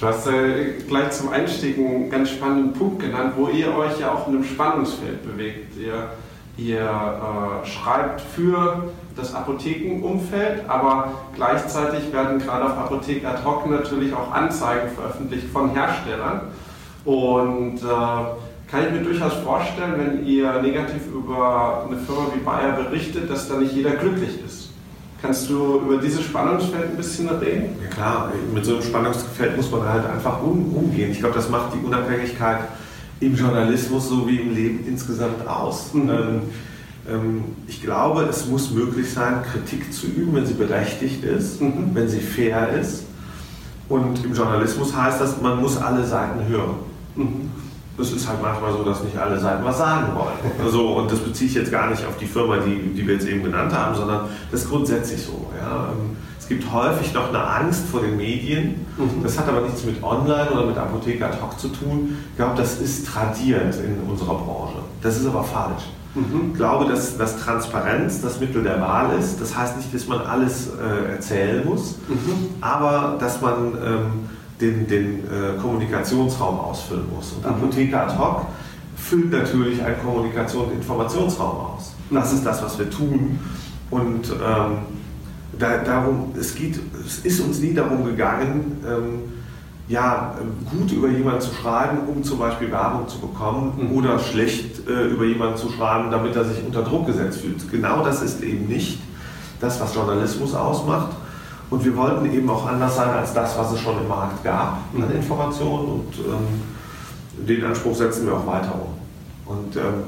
Du 0.00 0.08
hast 0.08 0.26
äh, 0.26 0.80
gleich 0.88 1.12
zum 1.12 1.28
Einstieg 1.28 1.78
einen 1.78 2.10
ganz 2.10 2.30
spannenden 2.30 2.72
Punkt 2.72 3.00
genannt, 3.00 3.34
wo 3.36 3.48
ihr 3.48 3.72
euch 3.76 4.00
ja 4.00 4.12
auch 4.12 4.26
in 4.26 4.34
einem 4.34 4.44
Spannungsfeld 4.44 5.22
bewegt. 5.22 5.76
Ihr, 5.78 6.10
ihr 6.56 6.80
äh, 6.80 7.66
schreibt 7.66 8.20
für 8.20 8.90
das 9.16 9.34
Apothekenumfeld, 9.34 10.68
aber 10.68 11.12
gleichzeitig 11.34 12.12
werden 12.12 12.38
gerade 12.38 12.64
auf 12.64 12.78
Apothek 12.78 13.24
ad 13.24 13.44
hoc 13.44 13.68
natürlich 13.68 14.12
auch 14.14 14.32
Anzeigen 14.32 14.90
veröffentlicht 14.94 15.48
von 15.52 15.70
Herstellern. 15.70 16.42
Und 17.04 17.78
äh, 17.78 18.70
kann 18.70 18.86
ich 18.86 18.92
mir 18.92 19.04
durchaus 19.04 19.34
vorstellen, 19.44 19.94
wenn 19.98 20.26
ihr 20.26 20.62
negativ 20.62 21.02
über 21.12 21.84
eine 21.86 21.98
Firma 21.98 22.28
wie 22.34 22.40
Bayer 22.40 22.72
berichtet, 22.72 23.28
dass 23.28 23.48
da 23.48 23.56
nicht 23.56 23.74
jeder 23.74 23.90
glücklich 23.90 24.42
ist. 24.44 24.70
Kannst 25.20 25.48
du 25.50 25.80
über 25.80 25.98
dieses 25.98 26.22
Spannungsfeld 26.22 26.90
ein 26.90 26.96
bisschen 26.96 27.28
reden? 27.28 27.76
Ja 27.82 27.88
klar, 27.90 28.32
mit 28.52 28.64
so 28.64 28.74
einem 28.74 28.82
Spannungsfeld 28.82 29.56
muss 29.56 29.70
man 29.70 29.88
halt 29.88 30.06
einfach 30.06 30.42
um, 30.42 30.74
umgehen. 30.74 31.12
Ich 31.12 31.20
glaube, 31.20 31.34
das 31.34 31.48
macht 31.48 31.74
die 31.74 31.84
Unabhängigkeit 31.84 32.60
im 33.20 33.36
Journalismus 33.36 34.08
so 34.08 34.26
wie 34.26 34.38
im 34.38 34.54
Leben 34.54 34.84
insgesamt 34.86 35.46
aus. 35.46 35.94
Mhm. 35.94 36.10
Ähm, 36.10 36.42
ich 37.66 37.82
glaube, 37.82 38.22
es 38.22 38.46
muss 38.46 38.70
möglich 38.70 39.12
sein, 39.12 39.42
Kritik 39.42 39.92
zu 39.92 40.06
üben, 40.06 40.34
wenn 40.36 40.46
sie 40.46 40.54
berechtigt 40.54 41.24
ist, 41.24 41.60
mhm. 41.60 41.90
wenn 41.94 42.08
sie 42.08 42.20
fair 42.20 42.68
ist. 42.80 43.04
Und 43.88 44.24
im 44.24 44.34
Journalismus 44.34 44.96
heißt 44.96 45.20
das, 45.20 45.40
man 45.40 45.60
muss 45.60 45.76
alle 45.76 46.04
Seiten 46.04 46.46
hören. 46.48 46.76
Mhm 47.16 47.50
es 47.98 48.12
ist 48.12 48.28
halt 48.28 48.40
manchmal 48.40 48.72
so, 48.72 48.82
dass 48.82 49.02
nicht 49.02 49.16
alle 49.16 49.38
Seiten 49.38 49.64
was 49.64 49.78
sagen 49.78 50.14
wollen. 50.14 50.52
Also, 50.64 50.94
und 50.94 51.10
das 51.10 51.18
beziehe 51.18 51.48
ich 51.48 51.56
jetzt 51.56 51.70
gar 51.70 51.90
nicht 51.90 52.04
auf 52.06 52.16
die 52.16 52.26
Firma, 52.26 52.56
die, 52.58 52.94
die 52.94 53.06
wir 53.06 53.14
jetzt 53.14 53.26
eben 53.26 53.42
genannt 53.42 53.72
haben, 53.72 53.94
sondern 53.94 54.28
das 54.50 54.62
ist 54.62 54.70
grundsätzlich 54.70 55.22
so. 55.22 55.46
Ja. 55.58 55.88
Ähm, 55.88 56.16
es 56.38 56.48
gibt 56.48 56.70
häufig 56.72 57.12
noch 57.14 57.28
eine 57.28 57.44
Angst 57.44 57.86
vor 57.86 58.00
den 58.00 58.16
Medien. 58.16 58.86
Mhm. 58.96 59.22
Das 59.22 59.38
hat 59.38 59.48
aber 59.48 59.60
nichts 59.60 59.84
mit 59.84 60.02
Online 60.02 60.50
oder 60.50 60.66
mit 60.66 60.76
Apotheker 60.76 61.30
hoc 61.40 61.58
zu 61.58 61.68
tun. 61.68 62.16
Ich 62.30 62.36
glaube, 62.36 62.56
das 62.56 62.80
ist 62.80 63.06
tradiert 63.06 63.74
in 63.76 64.10
unserer 64.10 64.34
Branche. 64.34 64.78
Das 65.02 65.18
ist 65.18 65.26
aber 65.26 65.44
falsch. 65.44 65.84
Mhm. 66.14 66.50
Ich 66.52 66.58
glaube, 66.58 66.84
dass, 66.86 67.16
dass 67.16 67.38
Transparenz 67.38 68.20
das 68.20 68.38
Mittel 68.38 68.62
der 68.62 68.80
Wahl 68.80 69.18
ist. 69.18 69.40
Das 69.40 69.56
heißt 69.56 69.76
nicht, 69.76 69.94
dass 69.94 70.06
man 70.06 70.20
alles 70.20 70.68
äh, 70.68 71.12
erzählen 71.12 71.64
muss, 71.64 71.96
mhm. 72.08 72.54
aber 72.60 73.16
dass 73.18 73.40
man 73.40 73.74
ähm, 73.82 74.28
den, 74.60 74.86
den 74.86 75.20
äh, 75.20 75.60
Kommunikationsraum 75.60 76.60
ausfüllen 76.60 77.06
muss. 77.14 77.32
Und 77.32 77.46
Apotheker 77.46 78.06
ad 78.06 78.18
hoc 78.18 78.46
füllt 78.96 79.32
natürlich 79.32 79.82
einen 79.82 79.96
Kommunikations- 79.96 80.64
und 80.64 80.72
Informationsraum 80.72 81.74
aus. 81.74 81.94
Das 82.10 82.32
ist 82.32 82.44
das, 82.44 82.62
was 82.62 82.78
wir 82.78 82.90
tun. 82.90 83.38
Und 83.90 84.30
ähm, 84.30 84.78
da, 85.58 85.78
darum, 85.78 86.32
es, 86.38 86.54
geht, 86.54 86.78
es 87.04 87.20
ist 87.20 87.40
uns 87.40 87.60
nie 87.60 87.74
darum 87.74 88.04
gegangen, 88.04 88.80
ähm, 88.86 89.41
ja, 89.92 90.34
gut 90.70 90.90
über 90.90 91.08
jemanden 91.08 91.42
zu 91.42 91.54
schreiben, 91.54 91.98
um 92.08 92.24
zum 92.24 92.38
Beispiel 92.38 92.72
Werbung 92.72 93.06
zu 93.08 93.18
bekommen 93.18 93.90
mhm. 93.90 93.96
oder 93.96 94.18
schlecht 94.18 94.88
äh, 94.88 95.08
über 95.08 95.24
jemanden 95.24 95.58
zu 95.58 95.70
schreiben, 95.70 96.10
damit 96.10 96.34
er 96.34 96.44
sich 96.44 96.64
unter 96.64 96.82
Druck 96.82 97.06
gesetzt 97.06 97.40
fühlt. 97.40 97.70
Genau 97.70 98.02
das 98.02 98.22
ist 98.22 98.42
eben 98.42 98.66
nicht 98.68 98.98
das, 99.60 99.80
was 99.80 99.94
Journalismus 99.94 100.54
ausmacht. 100.54 101.10
Und 101.68 101.84
wir 101.84 101.94
wollten 101.96 102.32
eben 102.32 102.48
auch 102.48 102.66
anders 102.66 102.96
sein 102.96 103.10
als 103.10 103.34
das, 103.34 103.56
was 103.58 103.72
es 103.72 103.80
schon 103.80 103.98
im 103.98 104.08
Markt 104.08 104.42
gab 104.42 104.78
an 104.94 105.08
mhm. 105.08 105.16
Informationen. 105.16 105.88
Und 105.88 106.14
ähm, 106.18 107.46
den 107.46 107.64
Anspruch 107.64 107.94
setzen 107.94 108.26
wir 108.26 108.34
auch 108.34 108.46
weiter 108.46 108.74
um. 108.74 109.54
Und 109.54 109.76
ähm, 109.76 110.04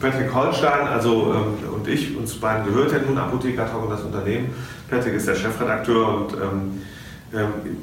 Patrick 0.00 0.34
Holstein, 0.34 0.86
also 0.88 1.32
ähm, 1.34 1.74
und 1.74 1.86
ich, 1.86 2.16
uns 2.16 2.34
beiden 2.34 2.66
gehört 2.66 2.92
ja 2.92 2.98
nun 3.06 3.18
Apotheker 3.18 3.68
und 3.80 3.90
das 3.90 4.02
Unternehmen. 4.02 4.50
Patrick 4.90 5.14
ist 5.14 5.28
der 5.28 5.34
Chefredakteur 5.36 6.08
und 6.08 6.32
ähm, 6.32 6.82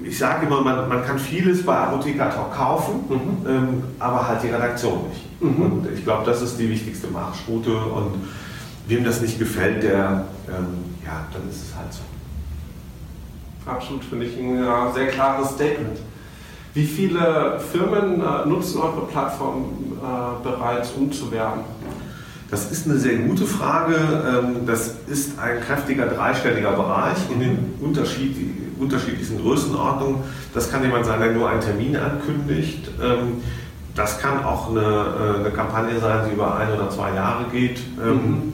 ich 0.03 0.17
sage 0.17 0.47
immer, 0.47 0.62
man, 0.62 0.89
man, 0.89 1.05
kann 1.05 1.19
vieles 1.19 1.63
bei 1.63 1.75
Apotheker 1.75 2.29
kaufen, 2.55 3.05
mhm. 3.08 3.47
Ähm, 3.47 3.84
aber 3.99 4.27
halt 4.27 4.41
die 4.41 4.47
Redaktion 4.47 5.08
nicht. 5.10 5.41
Mhm. 5.41 5.62
Und 5.62 5.88
ich 5.93 6.03
glaube, 6.03 6.25
das 6.25 6.41
ist 6.41 6.58
die 6.58 6.69
wichtigste 6.69 7.08
Marschroute 7.08 7.75
und 7.75 8.15
wem 8.88 9.03
das 9.03 9.21
nicht 9.21 9.38
gefällt, 9.38 9.84
der, 9.84 10.25
ja, 11.05 11.27
dann 11.31 11.49
ist 11.49 11.69
es 11.69 11.75
halt 11.75 11.93
so. 11.93 12.01
Absolut, 13.69 14.03
finde 14.03 14.25
ich 14.25 14.38
ein 14.38 14.63
ja, 14.63 14.91
sehr 14.93 15.08
klares 15.08 15.49
Statement. 15.51 15.99
Wie 16.73 16.86
viele 16.86 17.60
Firmen 17.71 18.21
äh, 18.21 18.47
nutzen 18.47 18.81
eure 18.81 19.05
Plattform 19.08 19.65
äh, 20.01 20.43
bereits, 20.43 20.91
um 20.91 21.12
zu 21.12 21.31
werben? 21.31 21.62
Das 22.51 22.71
ist 22.71 22.86
eine 22.86 22.97
sehr 22.97 23.17
gute 23.17 23.45
Frage. 23.45 23.95
Ähm, 23.95 24.65
das 24.67 24.95
ist 25.08 25.39
ein 25.39 25.62
kräftiger 25.62 26.08
dreistelliger 26.08 26.73
Bereich 26.73 27.17
in 27.34 27.39
den 27.39 27.73
Unterschied, 27.81 28.36
unterschiedlichsten 28.80 29.42
Größenordnungen. 29.42 30.24
Das 30.54 30.72
kann 30.72 30.84
jemand 30.84 31.06
sein, 31.06 31.20
der 31.20 31.32
nur 31.32 31.50
einen 31.50 31.62
Termin 31.62 31.96
ankündigt. 31.96 32.90
Ähm, 33.02 33.42
das 33.96 34.20
kann 34.20 34.44
auch 34.44 34.70
eine, 34.70 34.82
äh, 34.82 35.40
eine 35.40 35.52
Kampagne 35.52 36.00
sein, 36.00 36.28
die 36.28 36.34
über 36.34 36.58
ein 36.58 36.72
oder 36.72 36.90
zwei 36.90 37.14
Jahre 37.14 37.46
geht. 37.52 37.80
Ähm, 38.02 38.16
mhm 38.16 38.54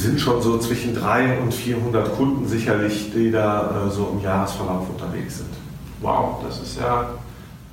sind 0.00 0.20
schon 0.20 0.40
so 0.40 0.58
zwischen 0.58 0.94
300 0.94 1.40
und 1.40 1.54
400 1.54 2.16
Kunden 2.16 2.46
sicherlich, 2.46 3.12
die 3.12 3.30
da 3.30 3.86
äh, 3.86 3.90
so 3.90 4.14
im 4.16 4.22
Jahresverlauf 4.22 4.88
unterwegs 4.88 5.38
sind. 5.38 5.50
Wow, 6.00 6.42
das 6.44 6.60
ist 6.60 6.80
ja 6.80 7.10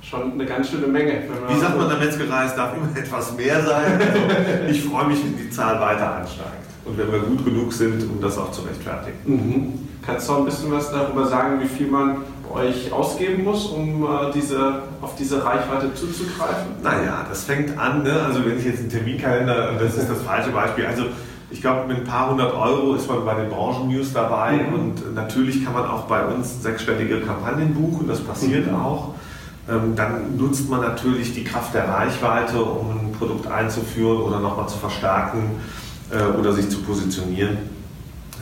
schon 0.02 0.32
eine 0.32 0.44
ganz 0.44 0.70
schöne 0.70 0.86
Menge. 0.86 1.22
Wie 1.48 1.58
sagt 1.58 1.76
man, 1.76 1.88
der 1.88 1.98
Metzgerei, 1.98 2.46
es 2.46 2.54
darf 2.54 2.76
immer 2.76 2.88
etwas 2.96 3.34
mehr 3.34 3.62
sein. 3.64 4.00
Also 4.00 4.64
ich 4.70 4.82
freue 4.84 5.06
mich, 5.06 5.22
wenn 5.24 5.36
die 5.36 5.50
Zahl 5.50 5.80
weiter 5.80 6.16
ansteigt 6.16 6.67
und 6.88 6.98
wenn 6.98 7.12
wir 7.12 7.20
gut 7.20 7.44
genug 7.44 7.72
sind, 7.72 8.02
um 8.02 8.20
das 8.20 8.38
auch 8.38 8.50
zu 8.50 8.62
rechtfertigen. 8.62 9.18
Mhm. 9.24 9.88
Kannst 10.04 10.28
du 10.28 10.32
auch 10.32 10.38
ein 10.38 10.44
bisschen 10.46 10.72
was 10.72 10.90
darüber 10.90 11.26
sagen, 11.26 11.60
wie 11.60 11.68
viel 11.68 11.88
man 11.88 12.18
bei 12.48 12.60
euch 12.62 12.90
ausgeben 12.90 13.44
muss, 13.44 13.66
um 13.66 14.04
äh, 14.04 14.32
diese, 14.34 14.82
auf 15.02 15.14
diese 15.16 15.44
Reichweite 15.44 15.92
zuzugreifen? 15.94 16.66
Naja, 16.82 17.26
das 17.28 17.44
fängt 17.44 17.78
an, 17.78 18.04
ne? 18.04 18.22
also 18.26 18.44
wenn 18.44 18.58
ich 18.58 18.64
jetzt 18.64 18.80
einen 18.80 18.90
Terminkalender, 18.90 19.72
das 19.78 19.96
ist 19.96 20.08
das 20.08 20.22
falsche 20.22 20.50
Beispiel, 20.50 20.86
also 20.86 21.04
ich 21.50 21.60
glaube, 21.60 21.88
mit 21.88 21.98
ein 21.98 22.04
paar 22.04 22.30
hundert 22.30 22.54
Euro 22.54 22.94
ist 22.94 23.08
man 23.08 23.24
bei 23.24 23.34
den 23.34 23.48
Branchen-News 23.48 24.12
dabei 24.12 24.52
mhm. 24.52 24.74
und 24.74 25.14
natürlich 25.14 25.64
kann 25.64 25.74
man 25.74 25.84
auch 25.86 26.02
bei 26.02 26.24
uns 26.24 26.62
sechsstellige 26.62 27.20
Kampagnen 27.20 27.74
buchen, 27.74 28.06
das 28.08 28.20
passiert 28.20 28.66
mhm. 28.66 28.76
auch. 28.76 29.14
Ähm, 29.68 29.94
dann 29.94 30.36
nutzt 30.38 30.70
man 30.70 30.80
natürlich 30.80 31.34
die 31.34 31.44
Kraft 31.44 31.74
der 31.74 31.86
Reichweite, 31.86 32.62
um 32.62 32.90
ein 32.90 33.12
Produkt 33.18 33.46
einzuführen 33.46 34.22
oder 34.22 34.40
nochmal 34.40 34.68
zu 34.68 34.78
verstärken 34.78 35.60
äh, 36.10 36.38
oder 36.38 36.52
sich 36.52 36.68
zu 36.68 36.78
positionieren. 36.82 37.58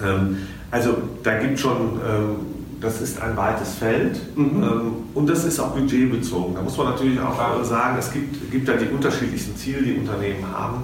Ähm, 0.04 0.38
also 0.70 0.96
da 1.22 1.38
gibt 1.38 1.54
es 1.54 1.60
schon 1.60 1.76
ähm, 2.06 2.36
das 2.80 3.00
ist 3.00 3.20
ein 3.20 3.36
weites 3.36 3.74
Feld 3.74 4.20
Mhm. 4.36 4.62
ähm, 4.62 4.92
und 5.14 5.28
das 5.28 5.44
ist 5.44 5.58
auch 5.60 5.70
budgetbezogen. 5.70 6.54
Da 6.54 6.62
muss 6.62 6.76
man 6.76 6.88
natürlich 6.88 7.18
auch 7.20 7.34
Klar. 7.34 7.64
sagen, 7.64 7.96
es 7.98 8.12
gibt, 8.12 8.50
gibt 8.50 8.68
da 8.68 8.74
die 8.74 8.86
unterschiedlichsten 8.86 9.56
Ziele, 9.56 9.82
die 9.82 9.94
Unternehmen 9.94 10.44
haben. 10.52 10.82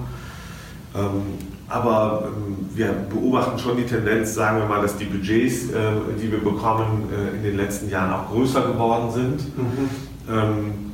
Ähm, 0.95 1.23
aber 1.69 2.25
ähm, 2.27 2.57
wir 2.75 2.89
beobachten 3.11 3.59
schon 3.59 3.77
die 3.77 3.85
Tendenz, 3.85 4.35
sagen 4.35 4.59
wir 4.59 4.67
mal, 4.67 4.83
dass 4.83 4.97
die 4.97 5.05
Budgets, 5.05 5.71
äh, 5.71 5.75
die 6.21 6.31
wir 6.31 6.41
bekommen, 6.41 7.05
äh, 7.13 7.37
in 7.37 7.43
den 7.43 7.57
letzten 7.57 7.89
Jahren 7.89 8.13
auch 8.13 8.31
größer 8.31 8.63
geworden 8.63 9.11
sind. 9.11 9.57
Mhm. 9.57 10.92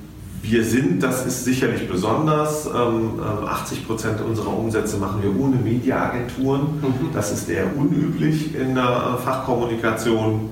Ähm, 0.49 0.53
wir 0.53 0.65
sind, 0.65 1.03
das 1.03 1.27
ist 1.27 1.45
sicherlich 1.45 1.89
besonders, 1.89 2.67
ähm, 2.67 3.19
ähm, 3.19 3.47
80 3.47 3.87
Prozent 3.87 4.21
unserer 4.21 4.57
Umsätze 4.57 4.97
machen 4.97 5.23
wir 5.23 5.39
ohne 5.39 5.57
Mediaagenturen. 5.57 6.63
Mhm. 6.81 7.13
Das 7.13 7.33
ist 7.33 7.49
eher 7.49 7.77
unüblich 7.77 8.55
in 8.55 8.75
der 8.75 8.85
äh, 9.19 9.23
Fachkommunikation. 9.23 10.51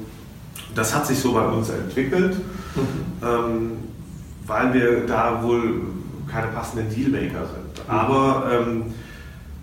Das 0.75 0.95
hat 0.95 1.07
sich 1.07 1.19
so 1.19 1.33
bei 1.33 1.47
uns 1.47 1.71
entwickelt, 1.71 2.37
ähm, 3.23 3.73
weil 4.47 4.75
wir 4.75 5.07
da 5.07 5.43
wohl 5.43 5.81
keine 6.31 6.49
passenden 6.49 6.95
Dealmaker 6.95 7.47
sind. 7.47 7.89
Aber 7.89 8.51
ähm, 8.53 8.83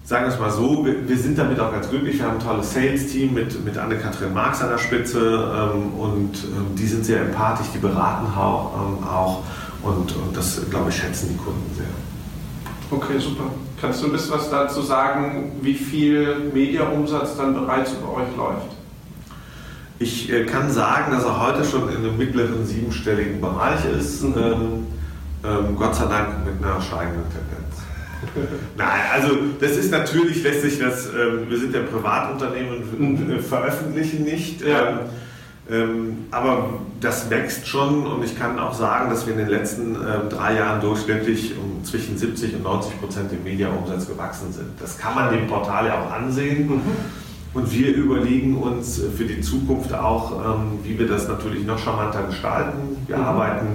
sagen 0.04 0.26
wir 0.26 0.34
es 0.34 0.40
mal 0.40 0.50
so, 0.50 0.86
wir, 0.86 1.08
wir 1.08 1.18
sind 1.18 1.38
damit 1.38 1.60
auch 1.60 1.72
ganz 1.72 1.90
glücklich. 1.90 2.18
Wir 2.18 2.26
haben 2.26 2.40
ein 2.40 2.46
tolles 2.46 2.74
Sales-Team 2.74 3.34
mit, 3.34 3.64
mit 3.64 3.78
Anne-Kathrin 3.78 4.34
Marx 4.34 4.62
an 4.62 4.70
der 4.70 4.78
Spitze 4.80 5.20
ähm, 5.20 5.94
und 5.94 6.44
ähm, 6.44 6.76
die 6.76 6.88
sind 6.88 7.06
sehr 7.06 7.22
empathisch, 7.22 7.68
die 7.74 7.80
beraten 7.80 8.26
auch, 8.36 8.74
ähm, 8.76 9.08
auch 9.08 9.44
und, 9.84 10.16
und 10.16 10.36
das, 10.36 10.62
glaube 10.70 10.90
ich, 10.90 10.96
schätzen 10.96 11.30
die 11.32 11.38
Kunden 11.38 11.70
sehr. 11.76 11.86
Okay, 12.92 13.20
super. 13.20 13.46
Kannst 13.80 14.02
du 14.02 14.06
ein 14.08 14.12
bisschen 14.14 14.32
was 14.34 14.50
dazu 14.50 14.82
sagen, 14.82 15.52
wie 15.62 15.74
viel 15.74 16.52
Mediaumsatz 16.54 17.36
dann 17.38 17.54
bereits 17.54 17.92
über 17.94 18.14
euch 18.14 18.36
läuft? 18.38 18.68
Ich 20.00 20.32
äh, 20.32 20.46
kann 20.46 20.72
sagen, 20.72 21.12
dass 21.12 21.24
er 21.24 21.40
heute 21.46 21.64
schon 21.66 21.90
in 21.90 21.98
einem 21.98 22.18
mittleren 22.18 22.66
siebenstelligen 22.66 23.42
Bereich 23.42 23.86
ist. 23.98 24.24
Mhm. 24.24 24.34
Ähm, 24.38 24.88
ähm, 25.44 25.76
Gott 25.76 25.96
sei 25.96 26.06
Dank 26.06 26.46
mit 26.46 26.64
einer 26.64 26.82
steigenden 26.82 27.24
Tendenz. 27.30 27.82
Nein, 28.78 29.02
also 29.14 29.30
das 29.60 29.72
ist 29.72 29.92
natürlich, 29.92 30.42
lässt 30.44 30.62
sich 30.62 30.80
das, 30.80 31.08
ähm, 31.08 31.50
wir 31.50 31.58
sind 31.60 31.74
ja 31.76 31.82
Privatunternehmen 31.82 32.78
und 32.98 33.00
Mhm. 33.28 33.32
äh, 33.34 33.40
veröffentlichen 33.40 34.24
nicht. 34.24 34.62
Ja. 34.62 35.02
Ähm, 35.70 36.26
aber 36.32 36.66
das 37.00 37.30
wächst 37.30 37.68
schon 37.68 38.06
und 38.06 38.24
ich 38.24 38.38
kann 38.38 38.60
auch 38.60 38.74
sagen, 38.74 39.10
dass 39.10 39.26
wir 39.26 39.34
in 39.34 39.40
den 39.40 39.48
letzten 39.48 39.96
ähm, 39.96 40.30
drei 40.30 40.56
Jahren 40.58 40.82
durchschnittlich 40.82 41.54
um 41.58 41.84
zwischen 41.86 42.18
70 42.18 42.56
und 42.56 42.64
90 42.64 43.00
Prozent 43.00 43.32
im 43.32 43.44
Mediaumsatz 43.46 44.08
gewachsen 44.08 44.52
sind. 44.52 44.68
Das 44.82 44.98
kann 44.98 45.16
man 45.16 45.32
dem 45.34 45.48
Portal 45.48 45.86
ja 45.88 46.02
auch 46.02 46.12
ansehen. 46.12 46.82
Und 47.54 47.72
wir 47.72 47.96
überlegen 47.96 48.58
uns 48.58 49.00
für 49.16 49.24
die 49.26 49.40
Zukunft 49.42 49.94
auch, 49.94 50.32
ähm, 50.44 50.80
wie 50.84 50.98
wir 51.00 51.08
das 51.08 51.28
natürlich 51.30 51.66
noch 51.66 51.78
charmanter 51.80 52.24
gestalten. 52.24 52.98
Wir 53.08 53.18
Mhm. 53.18 53.24
arbeiten 53.24 53.68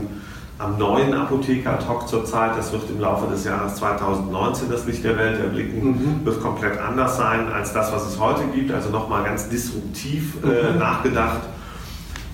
am 0.58 0.76
neuen 0.76 1.14
Apotheker 1.14 1.74
ad 1.74 1.84
hoc 1.88 2.06
zurzeit. 2.08 2.58
Das 2.58 2.70
wird 2.72 2.82
im 2.90 3.00
Laufe 3.00 3.30
des 3.30 3.44
Jahres 3.44 3.76
2019 3.76 4.68
das 4.68 4.84
Licht 4.86 5.04
der 5.04 5.16
Welt 5.16 5.38
erblicken. 5.40 5.88
Mhm. 6.20 6.26
Wird 6.26 6.42
komplett 6.42 6.78
anders 6.80 7.16
sein 7.16 7.50
als 7.50 7.72
das, 7.72 7.92
was 7.92 8.06
es 8.08 8.18
heute 8.20 8.42
gibt. 8.54 8.72
Also 8.72 8.90
nochmal 8.90 9.22
ganz 9.24 9.48
disruptiv 9.48 10.34
äh, 10.44 10.72
Mhm. 10.72 10.78
nachgedacht. 10.80 11.38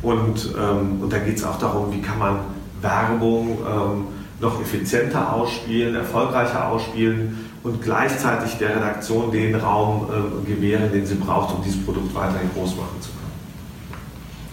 Und, 0.05 0.55
ähm, 0.57 1.01
und 1.01 1.13
da 1.13 1.19
geht 1.19 1.39
es 1.39 1.45
auch 1.45 1.59
darum, 1.59 1.93
wie 1.93 2.03
kann 2.03 2.19
man 2.19 2.41
Werbung 2.83 3.59
ähm, 3.67 4.07
noch 4.39 4.61
effizienter 4.61 5.33
ausspielen, 5.33 5.95
erfolgreicher 5.95 6.69
ausspielen 6.69 7.51
und 7.63 7.83
gleichzeitig 7.83 8.59
der 8.59 8.77
Redaktion 8.77 9.33
den 9.33 9.55
Raum 9.55 10.07
ähm, 10.15 10.45
gewähren, 10.47 10.93
den 10.93 11.07
sie 11.07 11.15
braucht, 11.15 11.55
um 11.55 11.63
dieses 11.63 11.83
Produkt 11.83 12.15
weiterhin 12.15 12.51
groß 12.55 12.77
machen 12.77 13.01
zu 13.01 13.09
können. 13.09 13.25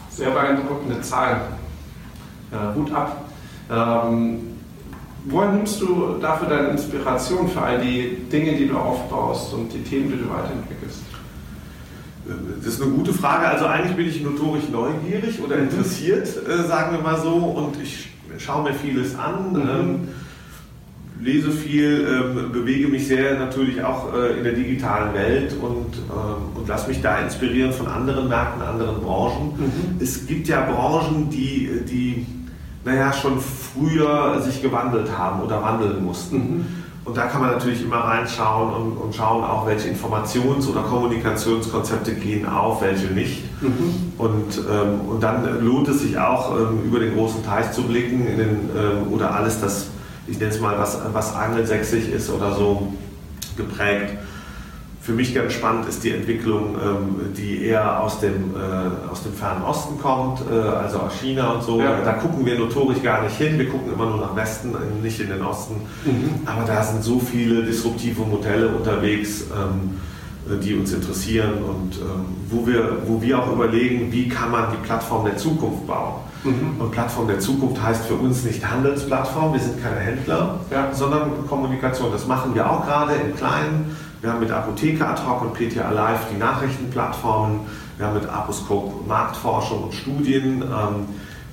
Sehr 0.09 0.29
beeindruckende 0.29 1.01
Zahlen. 1.01 1.41
Äh, 2.51 2.75
Hut 2.75 2.93
ab. 2.93 3.25
Ähm, 3.69 4.39
woher 5.25 5.51
nimmst 5.51 5.81
du 5.81 6.17
dafür 6.21 6.47
deine 6.47 6.69
Inspiration 6.69 7.49
für 7.49 7.61
all 7.61 7.81
die 7.81 8.17
Dinge, 8.31 8.55
die 8.55 8.67
du 8.67 8.77
aufbaust 8.77 9.53
und 9.53 9.73
die 9.73 9.83
Themen, 9.83 10.11
die 10.11 10.17
du 10.17 10.29
weiterentwickelst? 10.29 11.10
Das 12.63 12.73
ist 12.75 12.81
eine 12.81 12.91
gute 12.91 13.13
Frage. 13.13 13.47
Also 13.47 13.65
eigentlich 13.65 13.95
bin 13.95 14.07
ich 14.07 14.21
notorisch 14.21 14.69
neugierig 14.71 15.41
oder 15.43 15.57
Mhm. 15.57 15.63
interessiert, 15.69 16.27
äh, 16.47 16.63
sagen 16.67 16.95
wir 16.95 17.01
mal 17.01 17.19
so, 17.19 17.33
und 17.33 17.81
ich 17.81 18.09
schaue 18.37 18.63
mir 18.69 18.73
vieles 18.75 19.15
an, 19.17 19.53
Mhm. 19.53 19.59
ähm, 19.69 20.07
lese 21.19 21.51
viel, 21.51 22.07
ähm, 22.07 22.51
bewege 22.51 22.87
mich 22.87 23.07
sehr 23.07 23.37
natürlich 23.37 23.83
auch 23.83 24.13
äh, 24.13 24.37
in 24.37 24.43
der 24.43 24.53
digitalen 24.53 25.13
Welt 25.13 25.53
und, 25.61 25.97
ähm, 25.97 26.55
und 26.55 26.67
lasse 26.67 26.87
mich 26.87 27.01
da 27.01 27.19
inspirieren 27.19 27.71
von 27.73 27.87
anderen 27.87 28.27
Märkten, 28.27 28.61
anderen 28.61 29.01
Branchen. 29.01 29.53
Mhm. 29.57 29.71
Es 30.01 30.25
gibt 30.25 30.47
ja 30.47 30.61
Branchen, 30.61 31.29
die, 31.29 31.69
die 31.87 32.25
naja, 32.83 33.13
schon 33.13 33.39
früher 33.39 34.41
sich 34.41 34.61
gewandelt 34.63 35.15
haben 35.15 35.41
oder 35.43 35.61
wandeln 35.61 36.03
mussten. 36.03 36.35
Mhm. 36.37 36.65
Und 37.03 37.17
da 37.17 37.25
kann 37.25 37.41
man 37.41 37.51
natürlich 37.51 37.81
immer 37.81 37.97
reinschauen 37.97 38.73
und, 38.73 38.97
und 38.97 39.15
schauen 39.15 39.43
auch, 39.43 39.65
welche 39.65 39.89
Informations- 39.89 40.69
oder 40.69 40.83
Kommunikationskonzepte 40.83 42.13
gehen 42.13 42.47
auf, 42.47 42.81
welche 42.83 43.07
nicht. 43.07 43.43
Mhm. 43.61 44.13
Und, 44.19 44.61
ähm, 44.69 45.01
und 45.09 45.23
dann 45.23 45.65
lohnt 45.65 45.87
es 45.87 46.01
sich 46.01 46.19
auch, 46.19 46.55
ähm, 46.55 46.83
über 46.85 46.99
den 46.99 47.15
großen 47.15 47.43
Teich 47.43 47.71
zu 47.71 47.83
blicken 47.83 48.27
in 48.27 48.37
den, 48.37 48.69
ähm, 48.77 49.11
oder 49.11 49.33
alles 49.33 49.59
das, 49.59 49.87
ich 50.27 50.37
nenne 50.37 50.51
es 50.51 50.59
mal, 50.59 50.77
was, 50.77 50.99
was 51.11 51.33
angelsächsisch 51.33 52.07
ist 52.07 52.29
oder 52.29 52.53
so 52.53 52.93
geprägt. 53.57 54.17
Für 55.01 55.13
mich 55.13 55.33
ganz 55.33 55.53
spannend 55.53 55.87
ist 55.89 56.03
die 56.03 56.11
Entwicklung, 56.11 56.75
ähm, 56.75 57.33
die 57.35 57.65
eher 57.65 58.01
aus 58.01 58.19
dem, 58.19 58.53
äh, 58.55 59.11
aus 59.11 59.23
dem 59.23 59.33
Fernen 59.33 59.63
Osten 59.63 59.99
kommt, 59.99 60.41
äh, 60.47 60.53
also 60.53 60.99
aus 60.99 61.13
China 61.19 61.53
und 61.53 61.63
so. 61.63 61.79
Ja. 61.81 62.01
Da 62.05 62.13
gucken 62.13 62.45
wir 62.45 62.59
notorisch 62.59 63.01
gar 63.01 63.23
nicht 63.23 63.35
hin, 63.35 63.57
wir 63.57 63.67
gucken 63.67 63.91
immer 63.91 64.05
nur 64.05 64.17
nach 64.17 64.35
Westen, 64.35 64.75
äh, 64.75 65.03
nicht 65.03 65.19
in 65.19 65.29
den 65.29 65.41
Osten. 65.41 65.77
Mhm. 66.05 66.45
Aber 66.45 66.65
da 66.67 66.83
sind 66.83 67.03
so 67.03 67.17
viele 67.19 67.63
disruptive 67.63 68.21
Modelle 68.21 68.67
unterwegs, 68.67 69.45
ähm, 69.51 69.97
äh, 70.53 70.63
die 70.63 70.75
uns 70.75 70.93
interessieren 70.93 71.53
und 71.67 71.95
ähm, 71.95 72.25
wo, 72.51 72.67
wir, 72.67 72.97
wo 73.07 73.19
wir 73.23 73.39
auch 73.39 73.51
überlegen, 73.51 74.11
wie 74.11 74.29
kann 74.29 74.51
man 74.51 74.65
die 74.71 74.85
Plattform 74.85 75.25
der 75.25 75.35
Zukunft 75.35 75.87
bauen. 75.87 76.13
Mhm. 76.43 76.79
Und 76.79 76.91
Plattform 76.91 77.27
der 77.27 77.39
Zukunft 77.39 77.81
heißt 77.81 78.05
für 78.05 78.15
uns 78.15 78.43
nicht 78.43 78.63
Handelsplattform, 78.69 79.53
wir 79.53 79.59
sind 79.59 79.81
keine 79.81 79.99
Händler, 79.99 80.59
Ja. 80.69 80.89
sondern 80.93 81.47
Kommunikation. 81.49 82.11
Das 82.11 82.27
machen 82.27 82.53
wir 82.53 82.69
auch 82.69 82.85
gerade 82.85 83.13
im 83.15 83.35
Kleinen. 83.35 83.95
Wir 84.21 84.31
haben 84.31 84.39
mit 84.39 84.51
Apotheker 84.51 85.09
ad 85.09 85.21
hoc 85.25 85.41
und 85.41 85.53
PTA 85.55 85.89
Live 85.89 86.27
die 86.31 86.37
Nachrichtenplattformen. 86.37 87.61
Wir 87.97 88.05
haben 88.05 88.13
mit 88.13 88.29
Aposcope 88.29 89.07
Marktforschung 89.07 89.85
und 89.85 89.93
Studien. 89.95 90.61
Ähm, 90.61 91.07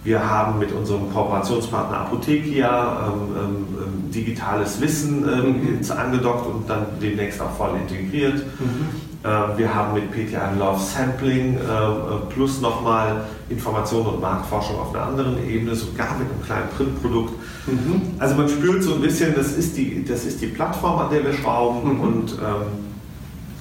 wir 0.04 0.28
haben 0.31 0.59
mit 0.59 0.72
unserem 0.72 1.11
Kooperationspartner 1.12 1.98
Apothekia 1.98 3.09
ähm, 3.09 3.37
ähm, 3.37 4.11
digitales 4.11 4.81
Wissen 4.83 5.22
Mhm. 5.22 5.90
angedockt 5.90 6.46
und 6.46 6.68
dann 6.68 6.87
demnächst 7.00 7.40
auch 7.40 7.57
voll 7.57 7.70
integriert. 7.81 8.37
Mhm. 8.37 9.09
Wir 9.57 9.74
haben 9.74 9.94
mit 9.94 10.12
PTA 10.12 10.52
Love 10.57 10.78
Sampling 10.81 11.57
äh, 11.57 12.33
plus 12.33 12.61
nochmal 12.61 13.24
Information 13.50 14.07
und 14.07 14.20
Marktforschung 14.20 14.78
auf 14.78 14.94
einer 14.94 15.07
anderen 15.07 15.44
Ebene, 15.44 15.74
sogar 15.74 16.16
mit 16.18 16.31
einem 16.31 16.42
kleinen 16.44 16.68
Printprodukt. 16.76 17.33
Mhm. 17.70 18.02
Also 18.18 18.35
man 18.35 18.48
spürt 18.48 18.83
so 18.83 18.94
ein 18.94 19.00
bisschen, 19.00 19.35
das 19.35 19.52
ist 19.52 19.76
die, 19.76 20.04
das 20.04 20.24
ist 20.24 20.40
die 20.40 20.46
Plattform, 20.46 20.98
an 21.00 21.11
der 21.11 21.24
wir 21.24 21.33
schrauben 21.33 21.94
Mhm. 21.94 22.00
und, 22.00 22.33
ähm, 22.33 22.66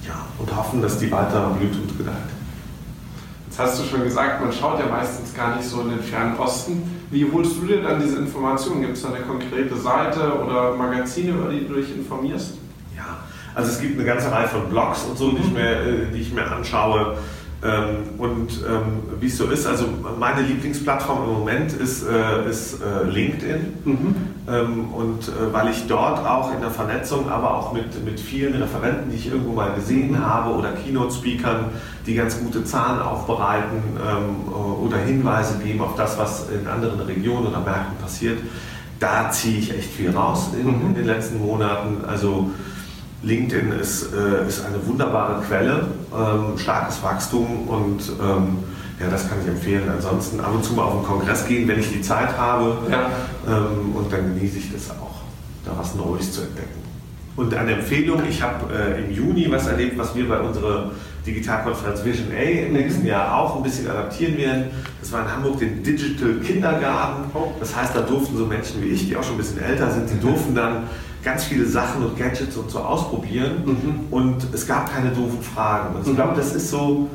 ja, 0.06 0.26
und 0.38 0.56
hoffen, 0.56 0.80
dass 0.82 0.98
die 0.98 1.10
weiter 1.10 1.50
blüht 1.58 1.74
und 1.74 1.96
gedeiht. 1.98 2.14
Jetzt 3.46 3.58
hast 3.58 3.80
du 3.80 3.84
schon 3.84 4.04
gesagt, 4.04 4.42
man 4.42 4.52
schaut 4.52 4.78
ja 4.78 4.86
meistens 4.86 5.34
gar 5.34 5.56
nicht 5.56 5.68
so 5.68 5.80
in 5.82 5.90
den 5.90 6.00
fernen 6.00 6.36
Osten. 6.38 6.82
Wie 7.10 7.26
holst 7.32 7.56
du 7.60 7.66
dir 7.66 7.82
dann 7.82 8.00
diese 8.00 8.18
Informationen? 8.18 8.82
Gibt 8.82 8.96
es 8.96 9.02
da 9.02 9.08
eine 9.08 9.20
konkrete 9.24 9.76
Seite 9.76 10.32
oder 10.44 10.74
Magazine, 10.76 11.32
über 11.32 11.50
die 11.50 11.66
du 11.66 11.74
dich 11.74 11.94
informierst? 11.96 12.54
Ja, 12.96 13.18
also 13.54 13.70
es 13.72 13.80
gibt 13.80 13.98
eine 13.98 14.04
ganze 14.06 14.30
Reihe 14.30 14.46
von 14.48 14.68
Blogs 14.68 15.04
und 15.04 15.16
so, 15.18 15.30
die 15.32 15.38
ich 15.42 15.50
mir, 15.52 15.70
äh, 15.70 16.12
die 16.14 16.20
ich 16.20 16.32
mir 16.32 16.46
anschaue. 16.50 17.16
Ähm, 17.60 18.18
und 18.18 18.50
ähm, 18.68 19.20
wie 19.20 19.26
es 19.26 19.36
so 19.36 19.46
ist, 19.46 19.66
also 19.66 19.86
meine 20.18 20.42
Lieblingsplattform 20.42 21.24
im 21.24 21.32
Moment 21.40 21.72
ist, 21.72 22.04
äh, 22.04 22.48
ist 22.48 22.74
äh, 22.80 23.08
LinkedIn. 23.10 23.72
Mhm. 23.84 24.16
Ähm, 24.48 24.92
und 24.92 25.26
äh, 25.26 25.52
weil 25.52 25.68
ich 25.70 25.86
dort 25.88 26.24
auch 26.24 26.54
in 26.54 26.60
der 26.60 26.70
Vernetzung, 26.70 27.28
aber 27.28 27.56
auch 27.56 27.72
mit, 27.72 28.04
mit 28.04 28.20
vielen 28.20 28.54
Referenten, 28.62 29.10
die 29.10 29.16
ich 29.16 29.26
irgendwo 29.32 29.52
mal 29.54 29.72
gesehen 29.74 30.24
habe, 30.24 30.54
oder 30.54 30.70
Keynote-Speakern, 30.70 31.64
die 32.06 32.14
ganz 32.14 32.38
gute 32.38 32.64
Zahlen 32.64 33.02
aufbereiten 33.02 33.82
oder 34.82 34.96
Hinweise 34.96 35.58
geben 35.58 35.82
auf 35.82 35.94
das, 35.96 36.16
was 36.16 36.46
in 36.48 36.66
anderen 36.66 37.00
Regionen 37.00 37.48
oder 37.48 37.60
Märkten 37.60 37.98
passiert, 38.00 38.38
da 38.98 39.30
ziehe 39.30 39.58
ich 39.58 39.76
echt 39.76 39.90
viel 39.92 40.10
raus 40.10 40.50
in, 40.58 40.66
Mhm. 40.66 40.86
in 40.86 40.94
den 40.94 41.04
letzten 41.06 41.38
Monaten. 41.38 42.04
Also 42.06 42.50
LinkedIn 43.22 43.72
ist, 43.72 44.12
äh, 44.12 44.46
ist 44.46 44.64
eine 44.64 44.84
wunderbare 44.86 45.42
Quelle, 45.42 45.86
ähm, 46.14 46.56
starkes 46.56 47.02
Wachstum 47.02 47.68
und 47.68 48.00
ähm, 48.20 48.58
ja, 49.00 49.08
das 49.10 49.28
kann 49.28 49.38
ich 49.42 49.48
empfehlen. 49.48 49.84
Ansonsten 49.88 50.40
ab 50.40 50.54
und 50.54 50.64
zu 50.64 50.74
mal 50.74 50.84
auf 50.84 50.94
einen 50.94 51.04
Kongress 51.04 51.46
gehen, 51.46 51.68
wenn 51.68 51.78
ich 51.78 51.90
die 51.90 52.00
Zeit 52.00 52.36
habe. 52.36 52.76
Ja. 52.90 53.10
Ähm, 53.46 53.94
und 53.94 54.12
dann 54.12 54.34
genieße 54.34 54.58
ich 54.58 54.72
das 54.72 54.90
auch, 54.90 55.22
da 55.64 55.72
was 55.76 55.94
Neues 55.94 56.32
zu 56.32 56.42
entdecken. 56.42 56.88
Und 57.36 57.54
eine 57.54 57.74
Empfehlung, 57.74 58.22
ich 58.28 58.42
habe 58.42 58.72
äh, 58.74 59.04
im 59.04 59.12
Juni 59.12 59.48
was 59.48 59.68
erlebt, 59.68 59.96
was 59.96 60.14
wir 60.16 60.28
bei 60.28 60.40
unserer 60.40 60.90
Digitalkonferenz 61.24 62.04
Vision 62.04 62.32
A 62.32 62.66
im 62.66 62.72
nächsten 62.72 63.06
Jahr 63.06 63.38
auch 63.38 63.56
ein 63.56 63.62
bisschen 63.62 63.88
adaptieren 63.88 64.36
werden. 64.36 64.64
Das 65.00 65.12
war 65.12 65.22
in 65.22 65.32
Hamburg 65.32 65.60
den 65.60 65.84
Digital 65.84 66.40
Kindergarten. 66.42 67.30
Das 67.60 67.76
heißt, 67.76 67.94
da 67.94 68.00
durften 68.00 68.36
so 68.36 68.46
Menschen 68.46 68.82
wie 68.82 68.88
ich, 68.88 69.08
die 69.08 69.16
auch 69.16 69.22
schon 69.22 69.34
ein 69.34 69.38
bisschen 69.38 69.60
älter 69.60 69.88
sind, 69.90 70.10
die 70.10 70.18
durften 70.18 70.54
dann 70.56 70.88
ganz 71.22 71.44
viele 71.44 71.66
Sachen 71.66 72.04
und 72.04 72.18
Gadgets 72.18 72.56
und 72.56 72.70
so 72.70 72.78
ausprobieren. 72.78 73.62
Mhm. 73.64 74.00
Und 74.10 74.46
es 74.52 74.66
gab 74.66 74.92
keine 74.92 75.10
doofen 75.10 75.42
Fragen. 75.42 75.96
Und 75.96 76.06
ich 76.06 76.14
glaube, 76.14 76.34
das 76.36 76.54
ist 76.54 76.70
so 76.70 77.08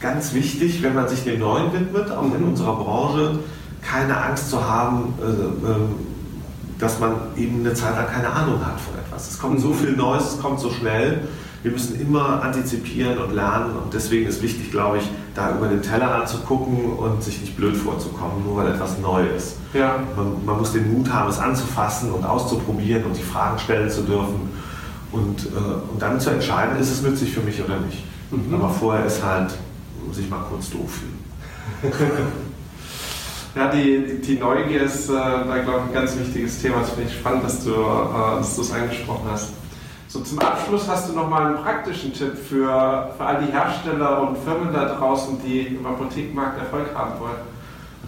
ganz 0.00 0.34
wichtig, 0.34 0.82
wenn 0.82 0.94
man 0.94 1.08
sich 1.08 1.24
dem 1.24 1.40
Neuen 1.40 1.72
widmet, 1.72 2.10
auch 2.10 2.24
in 2.24 2.42
mhm. 2.42 2.48
unserer 2.50 2.76
Branche, 2.76 3.38
keine 3.82 4.16
Angst 4.20 4.50
zu 4.50 4.68
haben, 4.68 5.14
äh, 5.20 5.24
äh, 5.24 5.76
dass 6.78 6.98
man 6.98 7.12
eben 7.36 7.60
eine 7.60 7.72
Zeit 7.74 7.94
lang 7.96 8.06
keine 8.06 8.28
Ahnung 8.28 8.64
hat 8.64 8.80
von 8.80 8.94
etwas. 8.98 9.30
Es 9.30 9.38
kommt 9.38 9.60
so 9.60 9.72
viel 9.72 9.92
Neues, 9.92 10.34
es 10.34 10.40
kommt 10.40 10.60
so 10.60 10.70
schnell. 10.70 11.28
Wir 11.66 11.72
müssen 11.72 12.00
immer 12.00 12.44
antizipieren 12.44 13.18
und 13.18 13.34
lernen 13.34 13.74
und 13.74 13.92
deswegen 13.92 14.28
ist 14.28 14.40
wichtig, 14.40 14.70
glaube 14.70 14.98
ich, 14.98 15.04
da 15.34 15.50
über 15.56 15.66
den 15.66 15.82
Teller 15.82 16.14
anzugucken 16.14 16.92
und 16.92 17.24
sich 17.24 17.40
nicht 17.40 17.56
blöd 17.56 17.76
vorzukommen, 17.76 18.44
nur 18.44 18.58
weil 18.58 18.72
etwas 18.72 19.00
neu 19.00 19.26
ist. 19.36 19.56
Ja. 19.74 19.96
Man, 20.14 20.44
man 20.46 20.58
muss 20.58 20.74
den 20.74 20.92
Mut 20.92 21.12
haben, 21.12 21.28
es 21.28 21.40
anzufassen 21.40 22.12
und 22.12 22.24
auszuprobieren 22.24 23.02
und 23.02 23.16
die 23.16 23.22
Fragen 23.24 23.58
stellen 23.58 23.90
zu 23.90 24.02
dürfen 24.02 24.48
und, 25.10 25.46
äh, 25.46 25.92
und 25.92 26.00
dann 26.00 26.20
zu 26.20 26.30
entscheiden, 26.30 26.78
ist 26.78 26.92
es 26.92 27.02
nützlich 27.02 27.32
für 27.32 27.40
mich 27.40 27.60
oder 27.60 27.80
nicht. 27.80 28.04
Mhm. 28.30 28.54
Aber 28.54 28.68
vorher 28.68 29.04
ist 29.04 29.24
halt 29.24 29.50
sich 30.12 30.30
mal 30.30 30.44
kurz 30.48 30.70
doof 30.70 30.88
fühlen. 30.88 31.92
Ja, 33.56 33.70
die, 33.70 34.20
die 34.20 34.38
Neugier 34.38 34.82
ist 34.82 35.08
äh, 35.08 35.14
da, 35.14 35.62
glaube 35.64 35.80
ich, 35.80 35.86
ein 35.86 35.94
ganz 35.94 36.14
wichtiges 36.18 36.60
Thema. 36.60 36.80
Das 36.80 36.90
finde 36.90 37.08
ich 37.08 37.16
spannend, 37.16 37.42
dass 37.42 37.64
du 37.64 37.70
äh, 37.70 38.38
es 38.38 38.70
angesprochen 38.70 39.24
hast. 39.30 39.52
So 40.08 40.20
zum 40.20 40.38
Abschluss 40.38 40.88
hast 40.88 41.08
du 41.08 41.14
noch 41.14 41.28
mal 41.28 41.46
einen 41.46 41.56
praktischen 41.56 42.12
Tipp 42.12 42.36
für, 42.36 43.10
für 43.16 43.24
all 43.24 43.42
die 43.42 43.52
Hersteller 43.52 44.22
und 44.22 44.38
Firmen 44.38 44.72
da 44.72 44.94
draußen, 44.94 45.40
die 45.44 45.76
im 45.76 45.84
Apothekenmarkt 45.84 46.60
Erfolg 46.60 46.94
haben 46.94 47.18
wollen. 47.18 47.56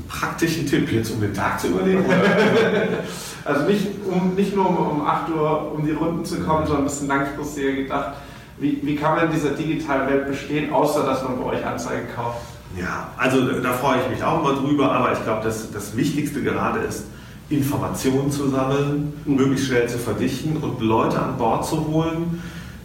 Praktischen 0.09 0.67
Tipp 0.67 0.91
jetzt, 0.93 1.11
um 1.11 1.21
den 1.21 1.35
Tag 1.35 1.61
zu 1.61 1.69
überleben? 1.69 2.05
also 3.45 3.65
nicht, 3.65 3.89
um, 4.09 4.35
nicht 4.37 4.55
nur 4.55 4.69
um, 4.69 4.77
um 4.77 5.07
8 5.07 5.31
Uhr 5.31 5.73
um 5.73 5.85
die 5.85 5.93
Runden 5.93 6.25
zu 6.25 6.41
kommen, 6.41 6.67
sondern 6.67 6.85
ein 6.85 6.89
bisschen 6.89 7.09
langfristiger 7.09 7.73
gedacht. 7.73 8.15
Wie, 8.59 8.79
wie 8.83 8.97
kann 8.97 9.17
man 9.17 9.27
in 9.27 9.33
dieser 9.33 9.51
digitalen 9.51 10.09
Welt 10.09 10.29
bestehen, 10.29 10.73
außer 10.73 11.05
dass 11.05 11.23
man 11.25 11.39
bei 11.39 11.45
euch 11.45 11.67
Anzeigen 11.67 12.07
kauft? 12.15 12.43
Ja, 12.77 13.09
also 13.17 13.61
da 13.61 13.73
freue 13.73 13.99
ich 14.03 14.11
mich 14.11 14.23
auch 14.23 14.43
mal 14.43 14.55
drüber, 14.55 14.93
aber 14.93 15.13
ich 15.13 15.23
glaube, 15.25 15.43
das, 15.43 15.71
das 15.73 15.97
Wichtigste 15.97 16.43
gerade 16.43 16.81
ist, 16.81 17.07
Informationen 17.51 18.31
zu 18.31 18.49
sammeln, 18.49 19.13
möglichst 19.25 19.67
schnell 19.67 19.89
zu 19.89 19.99
verdichten 19.99 20.59
und 20.59 20.81
Leute 20.81 21.19
an 21.21 21.39
Bord 21.39 21.67
zu 21.67 21.87
holen, 21.87 22.43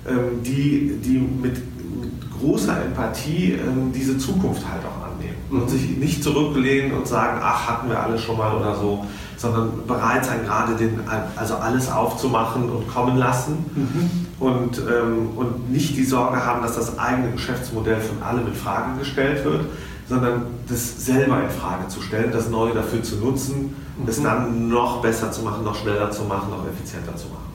ähm, 0.08 0.42
die, 0.44 0.98
die 1.04 1.18
mit, 1.18 1.56
mit 2.02 2.32
großer 2.40 2.86
Empathie 2.86 3.54
ähm, 3.54 3.92
diese 3.94 4.18
Zukunft 4.18 4.64
halt 4.70 4.82
auch 4.86 5.06
annehmen 5.06 5.36
mhm. 5.50 5.62
und 5.62 5.70
sich 5.70 5.98
nicht 5.98 6.24
zurücklehnen 6.24 6.98
und 6.98 7.08
sagen, 7.08 7.40
ach, 7.42 7.68
hatten 7.68 7.90
wir 7.90 8.02
alle 8.02 8.18
schon 8.18 8.38
mal 8.38 8.56
oder 8.56 8.76
so, 8.76 9.06
sondern 9.36 9.86
bereit 9.86 10.24
sein, 10.26 10.46
gerade 10.46 10.76
den, 10.76 11.02
also 11.36 11.56
alles 11.56 11.92
aufzumachen 11.92 12.70
und 12.70 12.88
kommen 12.88 13.18
lassen 13.18 13.66
mhm. 13.76 14.46
und, 14.46 14.78
ähm, 14.80 15.30
und 15.36 15.72
nicht 15.72 15.98
die 15.98 16.06
Sorge 16.06 16.46
haben, 16.46 16.62
dass 16.62 16.76
das 16.76 16.98
eigene 16.98 17.32
Geschäftsmodell 17.32 18.00
von 18.00 18.24
allem 18.24 18.48
in 18.48 18.54
Frage 18.54 18.98
gestellt 19.00 19.44
wird, 19.44 19.66
sondern 20.14 20.44
das 20.68 21.06
selber 21.06 21.42
in 21.44 21.50
Frage 21.50 21.88
zu 21.88 22.02
stellen, 22.02 22.32
das 22.32 22.50
Neue 22.50 22.74
dafür 22.74 23.02
zu 23.02 23.16
nutzen, 23.18 23.76
mhm. 23.98 24.08
es 24.08 24.22
dann 24.22 24.70
noch 24.70 25.02
besser 25.02 25.32
zu 25.32 25.42
machen, 25.42 25.64
noch 25.64 25.76
schneller 25.76 26.12
zu 26.12 26.24
machen, 26.24 26.50
noch 26.52 26.68
effizienter 26.68 27.16
zu 27.16 27.28
machen. 27.28 27.52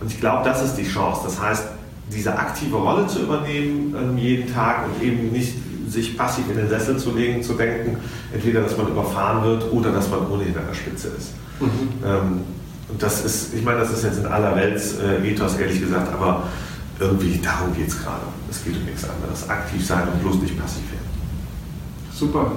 Und 0.00 0.12
ich 0.12 0.20
glaube, 0.20 0.48
das 0.48 0.62
ist 0.62 0.76
die 0.76 0.86
Chance. 0.86 1.22
Das 1.24 1.40
heißt, 1.40 1.64
diese 2.12 2.38
aktive 2.38 2.76
Rolle 2.76 3.06
zu 3.06 3.20
übernehmen 3.20 3.94
ähm, 3.98 4.18
jeden 4.18 4.52
Tag 4.52 4.86
und 4.86 5.02
eben 5.02 5.32
nicht 5.32 5.54
sich 5.88 6.16
passiv 6.16 6.44
in 6.50 6.56
den 6.56 6.68
Sessel 6.68 6.96
zu 6.96 7.12
legen, 7.12 7.42
zu 7.42 7.54
denken, 7.54 7.96
entweder, 8.32 8.60
dass 8.60 8.76
man 8.76 8.88
überfahren 8.88 9.44
wird 9.44 9.72
oder 9.72 9.90
dass 9.90 10.08
man 10.10 10.26
ohnehin 10.30 10.56
an 10.56 10.64
der 10.68 10.74
Spitze 10.74 11.08
ist. 11.16 11.32
Mhm. 11.60 11.68
Ähm, 12.04 12.40
und 12.88 13.02
das 13.02 13.24
ist, 13.24 13.54
ich 13.54 13.64
meine, 13.64 13.80
das 13.80 13.92
ist 13.92 14.04
jetzt 14.04 14.18
in 14.18 14.26
aller 14.26 14.54
Welt 14.54 14.80
äh, 15.02 15.28
Ethos, 15.28 15.56
ehrlich 15.56 15.80
gesagt, 15.80 16.12
aber 16.12 16.44
irgendwie 17.00 17.40
darum 17.42 17.74
geht 17.74 17.88
es 17.88 18.00
gerade. 18.00 18.22
Es 18.48 18.62
geht 18.62 18.76
um 18.76 18.84
nichts 18.84 19.04
anderes. 19.08 19.48
Aktiv 19.48 19.84
sein 19.84 20.06
und 20.12 20.22
bloß 20.22 20.36
nicht 20.36 20.58
passiv 20.58 20.84
werden. 20.92 21.05
Super. 22.18 22.52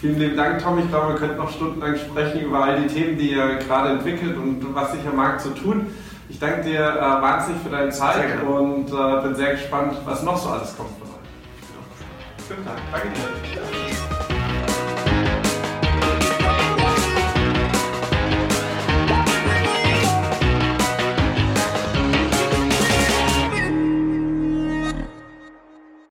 Vielen 0.00 0.18
lieben 0.18 0.36
Dank, 0.36 0.60
Tom. 0.60 0.76
Ich 0.80 0.88
glaube, 0.88 1.12
wir 1.12 1.14
könnten 1.14 1.36
noch 1.36 1.52
stundenlang 1.52 1.94
sprechen 1.94 2.40
über 2.40 2.64
all 2.64 2.80
die 2.80 2.88
Themen, 2.88 3.16
die 3.16 3.30
ihr 3.30 3.58
gerade 3.58 3.90
entwickelt 3.90 4.36
und 4.36 4.74
was 4.74 4.90
sich 4.90 5.06
am 5.06 5.14
Markt 5.14 5.40
so 5.40 5.50
tut. 5.50 5.82
Ich 6.28 6.40
danke 6.40 6.62
dir 6.62 6.80
äh, 6.80 7.00
wahnsinnig 7.00 7.62
für 7.62 7.70
deine 7.70 7.90
Zeit 7.90 8.42
und 8.42 8.88
äh, 8.88 9.22
bin 9.22 9.36
sehr 9.36 9.52
gespannt, 9.52 9.94
was 10.04 10.24
noch 10.24 10.36
so 10.36 10.48
alles 10.48 10.76
kommt 10.76 10.90
von 10.98 11.10
euch. 11.10 12.48
Schönen 12.48 12.64
Dank. 12.64 12.78
Danke 12.90 13.08
dir. 13.10 14.11